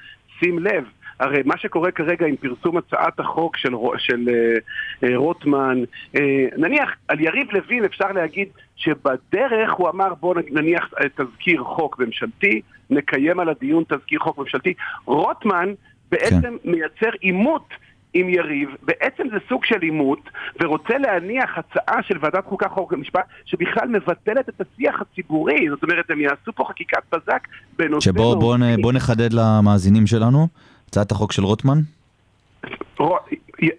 [0.40, 0.84] שים לב,
[1.20, 5.82] הרי מה שקורה כרגע עם פרסום הצעת החוק של, של אה, אה, רוטמן,
[6.16, 11.98] אה, נניח על יריב לוין אפשר להגיד שבדרך הוא אמר בוא נניח אה, תזכיר חוק
[11.98, 12.60] ממשלתי,
[12.90, 14.74] נקיים על הדיון תזכיר חוק ממשלתי.
[15.04, 15.72] רוטמן
[16.10, 16.70] בעצם כן.
[16.70, 17.68] מייצר עימות
[18.14, 20.20] עם יריב, בעצם זה סוג של עימות,
[20.60, 26.10] ורוצה להניח הצעה של ועדת חוקה חוק ומשפט, שבכלל מבטלת את השיח הציבורי, זאת אומרת
[26.10, 27.48] הם יעשו פה חקיקת בזק
[27.78, 30.48] בנושא שבוא בוא, בוא נחדד למאזינים שלנו,
[30.96, 31.78] הצעת החוק של רוטמן.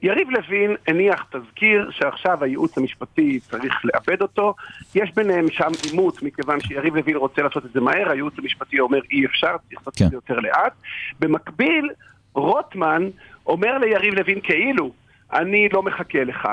[0.04, 4.54] יריב לוין הניח תזכיר שעכשיו הייעוץ המשפטי צריך לאבד אותו.
[4.96, 9.00] יש ביניהם שם עימות, מכיוון שיריב לוין רוצה לעשות את זה מהר, הייעוץ המשפטי אומר
[9.12, 10.06] אי אפשר, צריך לעשות כן.
[10.06, 10.74] את זה יותר לאט.
[11.20, 11.90] במקביל,
[12.34, 13.04] רוטמן
[13.48, 14.92] אומר ליריב לוין כאילו,
[15.34, 16.48] אני לא מחכה לך,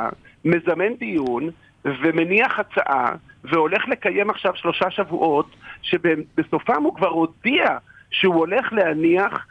[0.44, 1.50] מזמן דיון
[1.84, 3.12] ומניח הצעה,
[3.44, 5.46] והולך לקיים עכשיו שלושה שבועות,
[5.82, 7.78] שבסופם הוא כבר הודיע
[8.10, 9.46] שהוא הולך להניח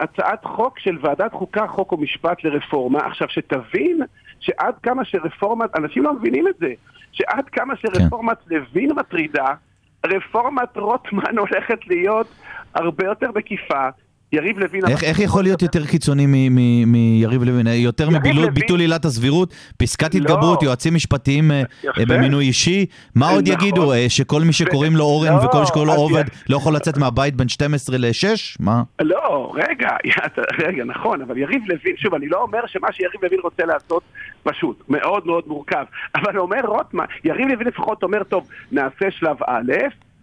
[0.00, 2.98] הצעת חוק של ועדת חוקה, חוק ומשפט לרפורמה.
[2.98, 4.00] עכשיו, שתבין
[4.40, 6.72] שעד כמה שרפורמת, אנשים לא מבינים את זה,
[7.12, 9.54] שעד כמה שרפורמת לוין מטרידה,
[10.06, 12.26] רפורמת רוטמן הולכת להיות
[12.74, 13.88] הרבה יותר מקיפה.
[14.32, 14.82] יריב לוין...
[14.88, 16.26] איך, איך יכול להיות יותר קיצוני
[16.86, 17.66] מיריב לוין?
[17.66, 20.20] יותר מביטול עילת הסבירות, פסקת לא.
[20.20, 21.62] התגברות, יועצים משפטיים אה,
[22.08, 22.86] במינוי אישי?
[23.14, 23.62] מה עוד נכון.
[23.62, 23.92] יגידו?
[23.92, 26.98] אה, שכל מי שקוראים לו אורן לא, וכל מי שקוראים לו עובד לא יכול לצאת
[26.98, 28.56] מהבית בין 12 ל-6?
[28.60, 28.82] מה?
[29.00, 29.88] לא, רגע,
[30.66, 34.02] רגע, נכון, אבל יריב לוין, שוב, אני לא אומר שמה שיריב לוין רוצה לעשות
[34.42, 39.72] פשוט, מאוד מאוד מורכב, אבל אומר רוטמן, יריב לוין לפחות אומר, טוב, נעשה שלב א',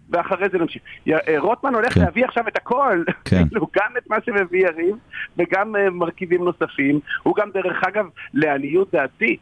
[0.10, 0.82] ואחרי זה נמשיך.
[1.10, 2.02] אה, רוטמן הולך כן.
[2.02, 3.44] להביא עכשיו את הכל, כן.
[3.50, 4.96] כאילו, גם את מה שמביא יריב,
[5.38, 7.00] וגם אה, מרכיבים נוספים.
[7.24, 9.38] הוא גם, דרך אגב, לעניות דעתי,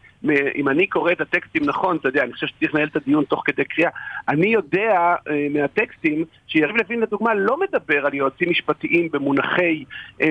[0.56, 3.42] אם אני קורא את הטקסטים נכון, אתה יודע, אני חושב שצריך לנהל את הדיון תוך
[3.46, 3.90] כדי קריאה.
[4.30, 9.84] אני יודע אה, מהטקסטים שיריב לוין, לדוגמה, לא מדבר על יועצים משפטיים במונחי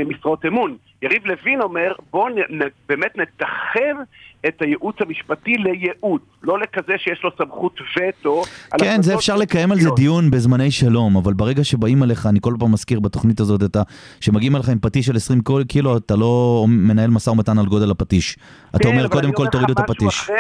[0.07, 0.77] משרות אמון.
[1.03, 2.27] יריב לוין אומר, בואו
[2.89, 3.97] באמת נתחם
[4.49, 8.43] את הייעוץ המשפטי לייעוץ, לא לכזה שיש לו סמכות וטו.
[8.79, 9.91] כן, זה אפשר לקיים על זה.
[9.97, 13.83] דיון בזמני שלום, אבל ברגע שבאים אליך, אני כל פעם מזכיר בתוכנית הזאת את ה...
[14.21, 17.91] שמגיעים אליך עם פטיש של 20 קול- קילו, אתה לא מנהל משא ומתן על גודל
[17.91, 18.37] הפטיש.
[18.71, 20.31] אתה כן, אומר, אבל קודם כל אומר תורידו את הפטיש.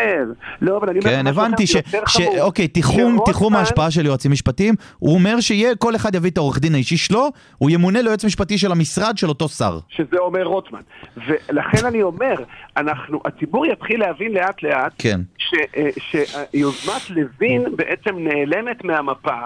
[0.60, 1.76] לא, אבל אני אומר כן, הבנתי ש...
[2.06, 2.20] ש...
[2.40, 6.58] אוקיי, תיחום, תיחום ההשפעה של יועצים משפטיים, הוא אומר שיהיה, כל אחד יביא את העורך
[6.58, 7.28] דין האישי שלו,
[7.58, 9.78] הוא ימונה ליועץ משפטי של המשרד של אותו שר.
[9.88, 10.80] שזה אומר רוטמן.
[11.26, 12.34] ולכן אני אומר,
[12.76, 15.20] אנחנו, הציבור יתחיל להבין לאט לאט כן.
[15.38, 19.40] ש, אה, שיוזמת לוין בעצם נעלמת מהמפה,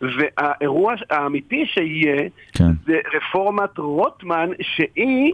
[0.00, 2.70] והאירוע האמיתי שיהיה כן.
[2.86, 5.32] זה רפורמת רוטמן שהיא...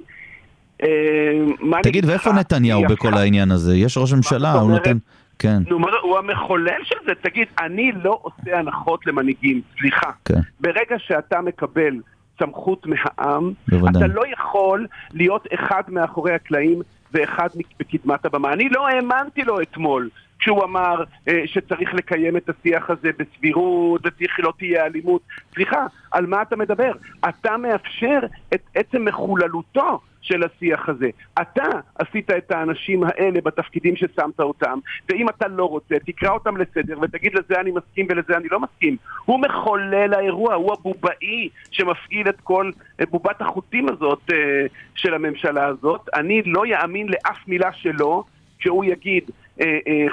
[0.83, 2.33] אה, תגיד, ואיפה?
[2.33, 3.77] נתניהו היא בכל העניין הזה?
[3.77, 4.71] יש ראש ממשלה, הוא?
[4.71, 4.99] נותן...
[5.39, 7.13] כן, נו, מה הוא המחולל של זה.
[7.23, 10.11] תגיד, אני לא עושה הנחות למנהיגים, סליחה.
[10.25, 10.41] כן.
[10.61, 11.95] ברגע שאתה מקבל
[12.39, 14.03] סמכות מהעם, בוודאי.
[14.05, 16.83] אתה לא יכול להיות אחד מאחורי הקלעים
[17.13, 17.49] ואחד
[17.81, 18.53] בקדמת הבמה.
[18.53, 20.09] אני לא האמנתי לו אתמול.
[20.39, 25.23] כשהוא אמר אה, שצריך לקיים את השיח הזה בסבירות, וצריך לא תהיה אלימות.
[25.55, 26.93] סליחה, על מה אתה מדבר?
[27.29, 28.19] אתה מאפשר
[28.55, 31.11] את עצם מחוללותו של השיח הזה.
[31.43, 31.63] אתה
[31.95, 34.79] עשית את האנשים האלה בתפקידים ששמת אותם,
[35.09, 38.97] ואם אתה לא רוצה, תקרא אותם לסדר ותגיד לזה אני מסכים ולזה אני לא מסכים.
[39.25, 42.71] הוא מחולל האירוע, הוא הבובאי שמפעיל את כל
[43.01, 46.09] אה, בובת החוטים הזאת אה, של הממשלה הזאת.
[46.15, 48.25] אני לא יאמין לאף מילה שלו
[48.59, 49.31] כשהוא יגיד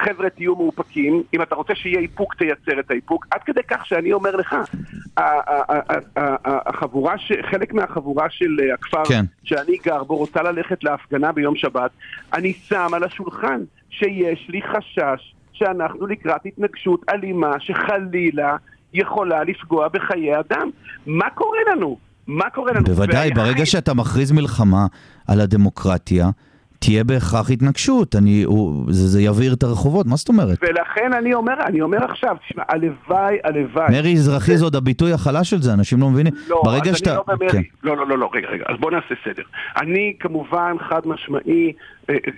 [0.05, 4.13] חבר'ה תהיו מאופקים, אם אתה רוצה שיהיה איפוק תייצר את האיפוק, עד כדי כך שאני
[4.13, 4.55] אומר לך,
[6.45, 7.15] החבורה,
[7.51, 9.25] חלק מהחבורה של אה, הכפר כן.
[9.43, 11.91] שאני גר בו רוצה ללכת להפגנה ביום שבת,
[12.33, 18.55] אני שם על השולחן שיש לי חשש שאנחנו לקראת התנגשות אלימה שחלילה
[18.93, 20.69] יכולה לפגוע בחיי אדם.
[21.05, 21.97] מה קורה לנו?
[22.27, 22.83] מה קורה לנו?
[22.85, 24.85] בוודאי, והיחיד- ברגע שאתה מכריז מלחמה
[25.27, 26.29] על הדמוקרטיה,
[26.85, 30.57] תהיה בהכרח התנגשות, אני, הוא, זה, זה יבעיר את הרחובות, מה זאת אומרת?
[30.61, 33.85] ולכן אני אומר, אני אומר עכשיו, תשמע, הלוואי, הלוואי.
[33.91, 36.33] מרי אזרחי זה עוד הביטוי החלש של זה, אנשים לא מבינים.
[36.47, 37.09] לא, ברגע אז שאתה...
[37.09, 37.49] אני לא במרי.
[37.49, 37.61] כן.
[37.83, 39.43] לא, לא, לא, לא, רגע, רגע, אז בוא נעשה סדר.
[39.81, 41.73] אני כמובן חד משמעי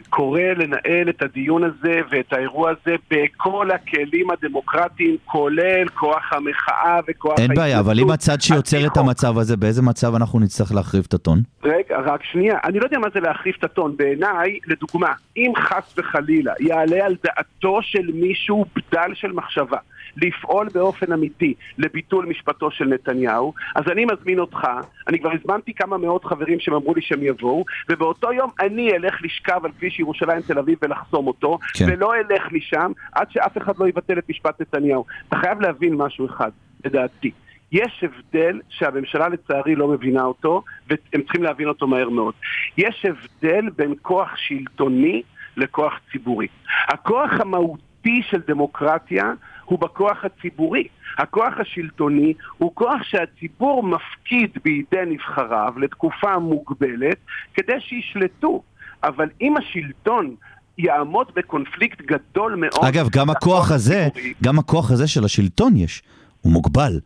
[0.10, 7.40] קורא לנהל את הדיון הזה ואת האירוע הזה בכל הכלים הדמוקרטיים, כולל כוח המחאה וכוח
[7.40, 8.98] אין בעיה, אבל אם הצד שיוצר את.
[8.98, 11.42] המצב הזה, באיזה מצב אנחנו נצטרך להחריב את הטון?
[11.64, 13.98] רגע, רק שנייה, אני לא יודע מה זה להחריף את הטון.
[13.98, 19.78] בעיניי, לדוגמה, אם חס וחלילה יעלה על דעתו של מישהו בדל של מחשבה
[20.22, 24.68] לפעול באופן אמיתי לביטול משפטו של נתניהו, אז אני מזמין אותך,
[25.08, 29.16] אני כבר הזמנתי כמה מאות חברים שהם אמרו לי שהם יבואו, ובאותו יום אני אלך
[29.22, 31.86] לשכב על כביש ירושלים תל אביב ולחסום אותו, כן.
[31.88, 35.06] ולא אלך משם עד שאף אחד לא יבטל את משפט נתניהו.
[35.30, 36.52] אתה חייב להבין משהו אחד,
[36.86, 37.32] לדעתי.
[37.72, 42.34] יש הבדל שהממשלה לצערי לא מבינה אותו, והם צריכים להבין אותו מהר מאוד.
[42.78, 45.22] יש הבדל בין כוח שלטוני
[45.58, 46.48] לכוח ציבורי.
[46.88, 49.34] הכוח המהותי של דמוקרטיה
[49.68, 50.88] הוא בכוח הציבורי.
[51.18, 57.18] הכוח השלטוני הוא כוח שהציבור מפקיד בידי נבחריו לתקופה מוגבלת
[57.54, 58.62] כדי שישלטו.
[59.04, 60.36] אבל אם השלטון
[60.78, 62.86] יעמוד בקונפליקט גדול מאוד...
[62.86, 66.04] אגב, גם הכוח הזה, הציבורי, גם הכוח הזה של השלטון יש,
[66.42, 67.00] הוא מוגבל.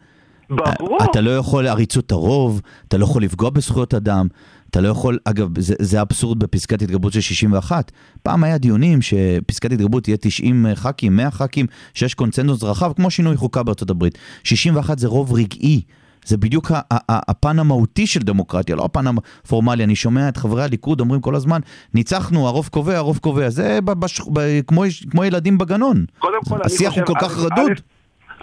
[0.50, 0.98] ברור.
[1.12, 4.28] אתה לא יכול עריצות הרוב, אתה לא יכול לפגוע בזכויות אדם,
[4.72, 7.92] אתה לא יכול, אגב, זה, זה אבסורד בפסקת התגברות של 61.
[8.24, 13.38] פעם היה דיונים שפסקת התגברות תהיה 90 ח"כים, 100 ח"כים, שיש קונצנזוס רחב, כמו שינוי
[13.38, 14.18] חוקה בארצות הברית.
[14.44, 15.82] 61 זה רוב רגעי.
[16.26, 16.72] זה בדיוק
[17.10, 19.84] הפן המהותי של דמוקרטיה, לא הפן הפורמלי.
[19.84, 21.60] אני שומע את חברי הליכוד אומרים כל הזמן,
[21.94, 23.50] ניצחנו, הרוב קובע, הרוב קובע.
[23.50, 26.06] זה בש- ב- כמו, כמו ילדים בגנון.
[26.20, 27.72] קודם כל, השיח הוא כל כך רדוד.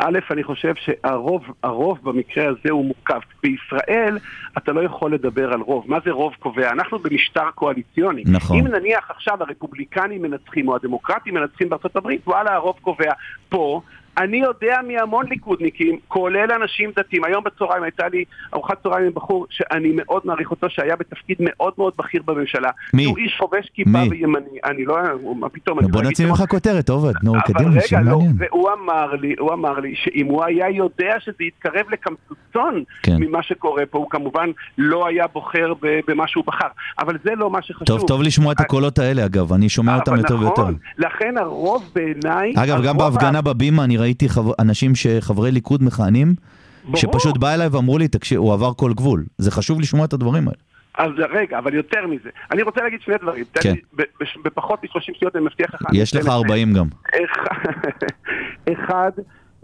[0.00, 3.20] א', אני חושב שהרוב הרוב במקרה הזה הוא מורכב.
[3.42, 4.18] בישראל
[4.58, 5.84] אתה לא יכול לדבר על רוב.
[5.86, 6.70] מה זה רוב קובע?
[6.72, 8.22] אנחנו במשטר קואליציוני.
[8.26, 8.58] נכון.
[8.58, 13.12] אם נניח עכשיו הרפובליקנים מנצחים או הדמוקרטים מנצחים בארצות הברית, וואלה, הרוב קובע.
[13.48, 13.80] פה...
[14.18, 17.24] אני יודע מהמון ליכודניקים, כולל אנשים דתיים.
[17.24, 21.72] היום בצהריים הייתה לי ארוחת צהריים עם בחור שאני מאוד מעריך אותו, שהיה בתפקיד מאוד
[21.78, 22.70] מאוד בכיר בממשלה.
[22.94, 23.04] מי?
[23.04, 24.08] שהוא איש חובש כיפה מי?
[24.08, 24.58] וימני.
[24.64, 24.96] אני לא...
[25.36, 25.80] מה פתאום?
[25.80, 26.40] בוא לא נוציא שמות.
[26.40, 28.36] ממך כותרת, עובד, נו, קדימה, שיהיה לא, מעניין.
[28.38, 33.16] והוא אמר לי, הוא אמר לי שאם הוא היה יודע שזה יתקרב לקמצוצון כן.
[33.20, 35.72] ממה שקורה פה, הוא כמובן לא היה בוחר
[36.08, 36.68] במה שהוא בחר.
[36.98, 37.86] אבל זה לא מה שחשוב.
[37.86, 40.62] טוב, טוב לשמוע את הקולות האלה, אגב, אני שומע אותם יותר ויותר.
[40.62, 42.52] נכון, לכן הרוב בעיניי...
[42.56, 46.34] אגב, גם בהפגנה בבימה אני ראיתי חבר- אנשים שחברי ליכוד מכהנים.
[46.96, 49.24] שפשוט בא אליי ואמרו לי, תקשיב, הוא עבר כל גבול.
[49.38, 50.58] זה חשוב לשמוע את הדברים האלה.
[50.98, 52.28] אז רגע, אבל יותר מזה.
[52.52, 53.44] אני רוצה להגיד שני דברים.
[53.54, 53.74] כן.
[54.44, 55.80] בפחות מ-30 שניות אני מבטיח לך.
[55.92, 56.36] יש לך אתן את זה.
[56.36, 56.86] 40 גם.
[58.72, 59.10] אחד,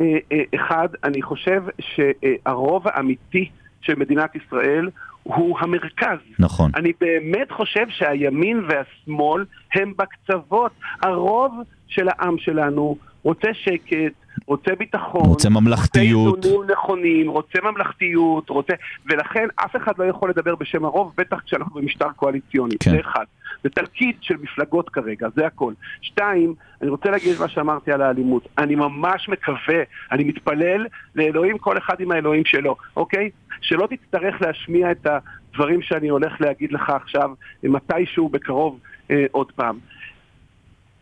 [0.01, 3.51] אה, אה, אחד, אני חושב שהרוב האמיתי
[3.83, 4.91] של מדינת ישראל
[5.23, 6.19] הוא המרכז.
[6.39, 6.71] נכון.
[6.77, 10.73] אני באמת חושב שהימין והשמאל הם בקצוות.
[11.03, 11.53] הרוב
[11.89, 14.13] של העם שלנו רוצה שקט,
[14.47, 16.37] רוצה ביטחון, רוצה ממלכתיות.
[16.37, 18.73] רוצה איזונים נכונים, רוצה ממלכתיות, רוצה...
[19.07, 22.75] ולכן אף אחד לא יכול לדבר בשם הרוב, בטח כשאנחנו במשטר קואליציוני.
[22.81, 22.91] כן.
[22.91, 23.25] זה אחד.
[23.65, 25.73] זה תלכיד של מפלגות כרגע, זה הכל.
[26.03, 28.49] שתיים, אני רוצה להגיד את מה שאמרתי על האלימות.
[28.59, 33.31] אני ממש מקווה, אני מתפלל לאלוהים, כל אחד עם האלוהים שלו, אוקיי?
[33.61, 37.31] שלא תצטרך להשמיע את הדברים שאני הולך להגיד לך עכשיו,
[37.63, 38.79] מתישהו בקרוב
[39.11, 39.79] אה, עוד פעם.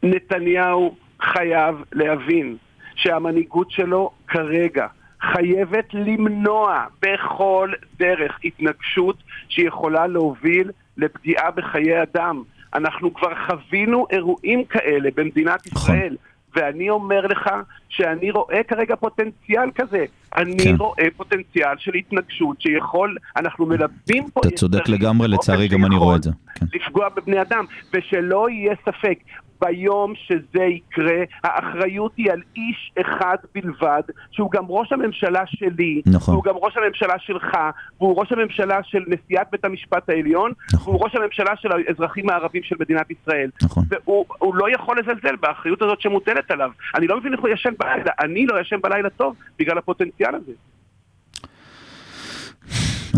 [0.03, 2.57] נתניהו חייב להבין
[2.95, 4.87] שהמנהיגות שלו כרגע
[5.33, 9.17] חייבת למנוע בכל דרך התנגשות
[9.49, 12.43] שיכולה להוביל לפגיעה בחיי אדם.
[12.75, 15.95] אנחנו כבר חווינו אירועים כאלה במדינת נכון.
[15.95, 16.17] ישראל.
[16.57, 17.51] ואני אומר לך
[17.89, 20.05] שאני רואה כרגע פוטנציאל כזה.
[20.37, 20.75] אני כן.
[20.79, 24.41] רואה פוטנציאל של התנגשות שיכול, אנחנו מלווים פה...
[24.41, 26.31] אתה צודק לגמרי, לצערי גם אני רואה את זה.
[26.55, 26.67] כן.
[26.75, 27.65] לפגוע בבני אדם,
[27.95, 29.19] ושלא יהיה ספק,
[29.63, 36.35] ביום שזה יקרה, האחריות היא על איש אחד בלבד, שהוא גם ראש הממשלה שלי, נכון.
[36.35, 37.57] והוא גם ראש הממשלה שלך,
[38.01, 40.95] והוא ראש הממשלה של נשיאת בית המשפט העליון, נכון.
[40.95, 43.51] והוא ראש הממשלה של האזרחים הערבים של מדינת ישראל.
[43.63, 43.85] נכון.
[43.91, 46.71] והוא הוא לא יכול לזלזל באחריות הזאת שמוטלת עליו.
[46.95, 50.53] אני לא מבין איך הוא ישן בלילה, אני לא ישן בלילה טוב בגלל הפוטנציאל הזה.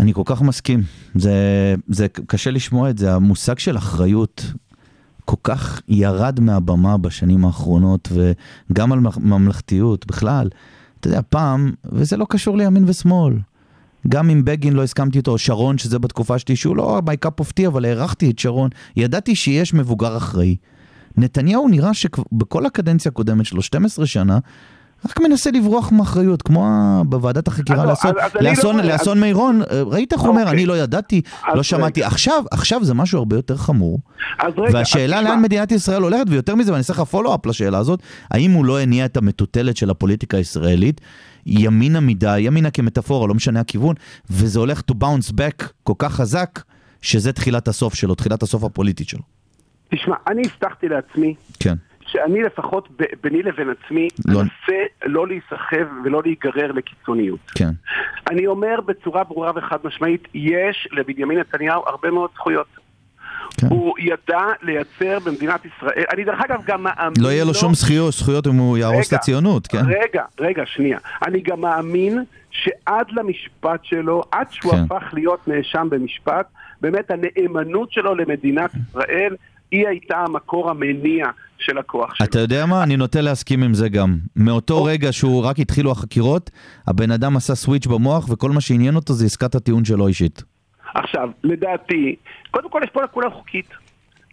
[0.01, 0.79] אני כל כך מסכים.
[1.15, 1.31] זה,
[1.87, 4.43] זה קשה לשמוע את זה, המושג של אחריות
[5.25, 10.49] כל כך ירד מהבמה בשנים האחרונות, וגם על ממ- ממלכתיות בכלל.
[10.99, 13.33] אתה יודע, פעם, וזה לא קשור לימין ושמאל.
[14.07, 17.01] גם אם בגין לא הסכמתי איתו, או שרון, שזה בתקופה שלי, שהוא לא
[17.41, 20.55] of tea, אבל הערכתי את שרון, ידעתי שיש מבוגר אחראי.
[21.17, 24.39] נתניהו נראה שבכל הקדנציה הקודמת שלו, 12 שנה,
[25.09, 26.65] רק מנסה לברוח מאחריות, כמו
[27.07, 27.91] בוועדת החקירה לא,
[28.41, 30.53] לאסון- לא לאסון- מירון, אה, ראית איך הוא אומר, אוקיי.
[30.53, 31.21] אני לא ידעתי,
[31.53, 32.03] לא שמעתי.
[32.03, 33.99] עכשיו, עכשיו זה משהו הרבה יותר חמור.
[34.71, 37.99] והשאלה לאן מדינת ישראל הולכת, ויותר מזה, ואני אעשה לך פולו-אפ לשאלה הזאת,
[38.31, 41.01] האם הוא לא הניע את המטוטלת של הפוליטיקה הישראלית,
[41.45, 43.95] ימינה מדי, ימינה כמטאפורה, לא משנה הכיוון,
[44.29, 46.61] וזה הולך to bounce back כל כך חזק,
[47.01, 49.21] שזה תחילת הסוף שלו, תחילת הסוף הפוליטית שלו.
[49.95, 51.75] תשמע, אני הבטחתי לעצמי כן,
[52.07, 52.89] שאני לפחות
[53.23, 54.41] ביני לבין עצמי לא.
[54.41, 57.39] אנסה לא להיסחב ולא להיגרר לקיצוניות.
[57.55, 57.69] כן,
[58.31, 62.67] אני אומר בצורה ברורה וחד משמעית, יש לבנימין נתניהו הרבה מאוד זכויות.
[63.57, 63.67] כן.
[63.69, 67.13] הוא ידע לייצר במדינת ישראל, אני דרך אגב גם מאמין...
[67.19, 69.81] לא יהיה לו שום זכויות, זכויות אם הוא יהרוס את הציונות, כן?
[69.87, 70.97] רגע, רגע, שנייה.
[71.27, 74.77] אני גם מאמין שעד למשפט שלו, עד שהוא כן.
[74.77, 76.47] הפך להיות נאשם במשפט,
[76.81, 79.35] באמת הנאמנות שלו למדינת ישראל,
[79.71, 81.27] היא הייתה המקור המניע
[81.59, 82.27] של הכוח שלו.
[82.27, 82.83] אתה יודע מה?
[82.83, 84.17] אני נוטה להסכים עם זה גם.
[84.35, 84.93] מאותו אוקיי.
[84.93, 86.51] רגע שהוא רק התחילו החקירות,
[86.87, 90.43] הבן אדם עשה סוויץ' במוח, וכל מה שעניין אותו זה עסקת הטיעון שלו אישית.
[90.95, 92.15] עכשיו, לדעתי,
[92.51, 93.69] קודם כל יש פה לקונה חוקית.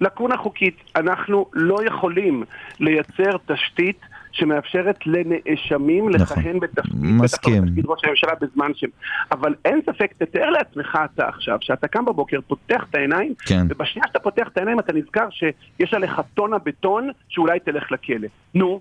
[0.00, 0.76] לקונה חוקית.
[0.96, 2.44] אנחנו לא יכולים
[2.80, 4.00] לייצר תשתית
[4.32, 6.38] שמאפשרת לנאשמים נכון.
[6.38, 8.84] לכהן בתפקיד, ראש הממשלה בזמן ש...
[9.32, 13.66] אבל אין ספק, תתאר לעצמך אתה עכשיו, שאתה קם בבוקר, פותח את העיניים, כן.
[13.68, 18.28] ובשנייה שאתה פותח את העיניים אתה נזכר שיש עליך טונה בטון שאולי תלך לכלא.
[18.54, 18.80] נו,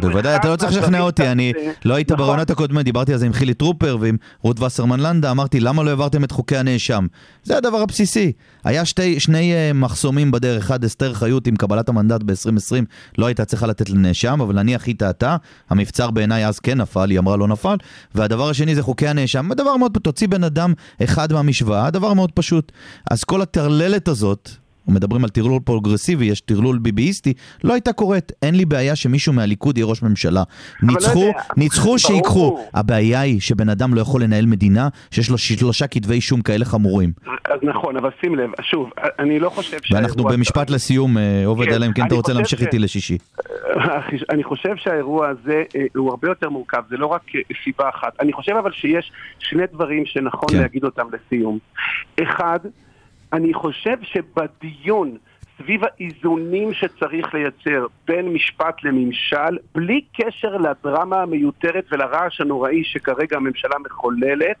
[0.00, 1.52] בוודאי, אתה לא צריך לשכנע אותי, אני.
[1.84, 2.24] לא היית נכון.
[2.24, 5.90] ברעיונות הקודמת, דיברתי על זה עם חילי טרופר ועם רות וסרמן לנדה, אמרתי, למה לא
[5.90, 7.06] העברתם את חוקי הנאשם?
[7.42, 8.32] זה הדבר הבסיסי.
[8.64, 12.84] היה שתי, שני אה, מחסומים בדרך, אחד אסתר חיות עם קבלת המנדט ב-2020,
[13.18, 15.36] לא הייתה צריכה לתת לנאשם, אבל נניח היא טעתה,
[15.70, 17.76] המבצר בעיניי אז כן נפל, היא אמרה לא נפל,
[18.14, 22.72] והדבר השני זה חוקי הנאשם, הדבר מאוד, תוציא בן אדם אחד מהמשוואה, הדבר מאוד פשוט.
[23.10, 24.50] אז כל הטרללת הזאת,
[24.88, 27.32] מדברים על טרלול פרוגרסיבי, יש טרלול ביביסטי,
[27.64, 28.32] לא הייתה קורית.
[28.42, 30.42] אין לי בעיה שמישהו מהליכוד יהיה ראש ממשלה.
[30.82, 31.98] לא ניצחו, ניצחו.
[31.98, 32.58] שיקחו.
[32.74, 37.12] הבעיה היא שבן אדם לא יכול לנהל מדינה שיש לו שלושה כתבי אישום כאלה חמורים.
[37.44, 41.66] אז נכון, אבל שים לב, שוב, אני לא חושב ואנחנו שהאירוע- במשפט לסיום, אה, עובד,
[41.66, 43.18] כן, אלא אם כן אתה רוצה להמשיך ש- איתי לשישי.
[44.30, 48.12] אני חושב שהאירוע הזה אה, הוא הרבה יותר מורכב, זה לא רק אה, סיבה אחת.
[48.20, 50.58] אני חושב אבל שיש שני דברים שנכון כן.
[50.58, 51.58] להגיד אותם לסיום.
[52.22, 52.58] אחד,
[53.32, 55.16] אני חושב שבדיון
[55.58, 63.74] סביב האיזונים שצריך לייצר בין משפט לממשל, בלי קשר לדרמה המיותרת ולרעש הנוראי שכרגע הממשלה
[63.86, 64.56] מחוללת,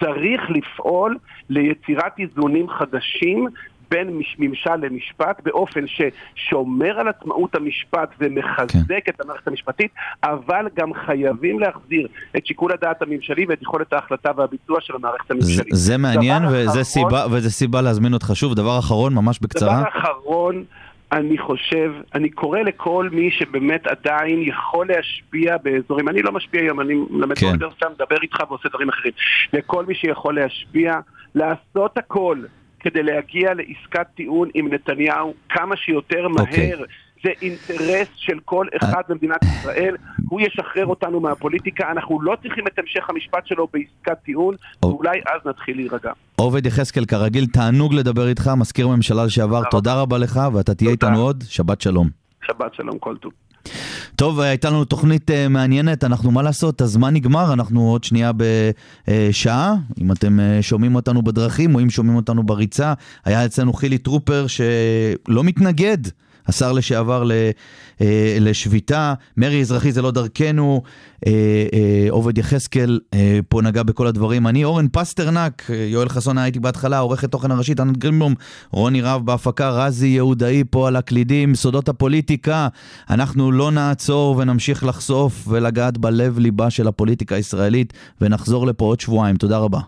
[0.00, 3.48] צריך לפעול ליצירת איזונים חדשים
[3.90, 8.68] בין מש- ממשל למשפט באופן ששומר על עצמאות המשפט ומחזק
[9.04, 9.10] כן.
[9.14, 9.90] את המערכת המשפטית,
[10.24, 15.34] אבל גם חייבים להחזיר את שיקול הדעת הממשלי ואת יכולת ההחלטה והביצוע של המערכת זה-
[15.34, 15.66] הממשלית.
[15.72, 18.54] זה מעניין דבר וזה אחרון- סיבה- וזה סיבה להזמין אותך שוב.
[18.54, 19.80] דבר אחרון, ממש בקצרה.
[19.80, 20.64] דבר אחרון,
[21.12, 26.80] אני חושב, אני קורא לכל מי שבאמת עדיין יכול להשפיע באזורים, אני לא משפיע היום,
[26.80, 27.46] אני מלמד כן.
[27.46, 29.12] באוניברסיטה, מדבר איתך ועושה דברים אחרים.
[29.52, 30.94] לכל מי שיכול להשפיע,
[31.34, 32.38] לעשות הכל
[32.80, 36.70] כדי להגיע לעסקת טיעון עם נתניהו כמה שיותר אוקיי.
[36.70, 36.84] מהר.
[37.24, 39.96] זה אינטרס של כל אחד במדינת ישראל,
[40.28, 45.18] הוא ישחרר אותנו מהפוליטיקה, אנחנו לא צריכים את המשך המשפט שלו בעסקת טיעון, או- ואולי
[45.18, 46.12] אז נתחיל להירגע.
[46.36, 50.90] עובד יחזקאל, כרגיל, תענוג לדבר איתך, מזכיר הממשלה לשעבר, תודה רבה לך, ואתה תהיה.
[50.90, 52.08] איתנו עוד, שבת שלום.
[52.46, 53.32] שבת שלום, כל טוב.
[54.16, 58.32] טוב, הייתה לנו תוכנית אה, מעניינת, אנחנו מה לעשות, הזמן נגמר, אנחנו עוד שנייה
[59.08, 62.92] בשעה, אם אתם אה, שומעים אותנו בדרכים או אם שומעים אותנו בריצה,
[63.24, 65.98] היה אצלנו חילי טרופר שלא מתנגד.
[66.48, 67.32] השר לשעבר ל-
[68.00, 70.82] אה, לשביתה, מרי אזרחי זה לא דרכנו,
[71.26, 71.32] אה,
[71.72, 74.46] אה, עובד יחזקאל אה, פה נגע בכל הדברים.
[74.46, 78.34] אני אורן פסטרנק, אה, יואל חסון היה איתי בהתחלה, עורכת תוכן הראשית, ענת גרינבלום,
[78.70, 82.68] רוני רהב בהפקה, רזי יהודאי פה על הקלידים, סודות הפוליטיקה.
[83.10, 89.36] אנחנו לא נעצור ונמשיך לחשוף ולגעת בלב ליבה של הפוליטיקה הישראלית, ונחזור לפה עוד שבועיים.
[89.36, 89.80] תודה רבה.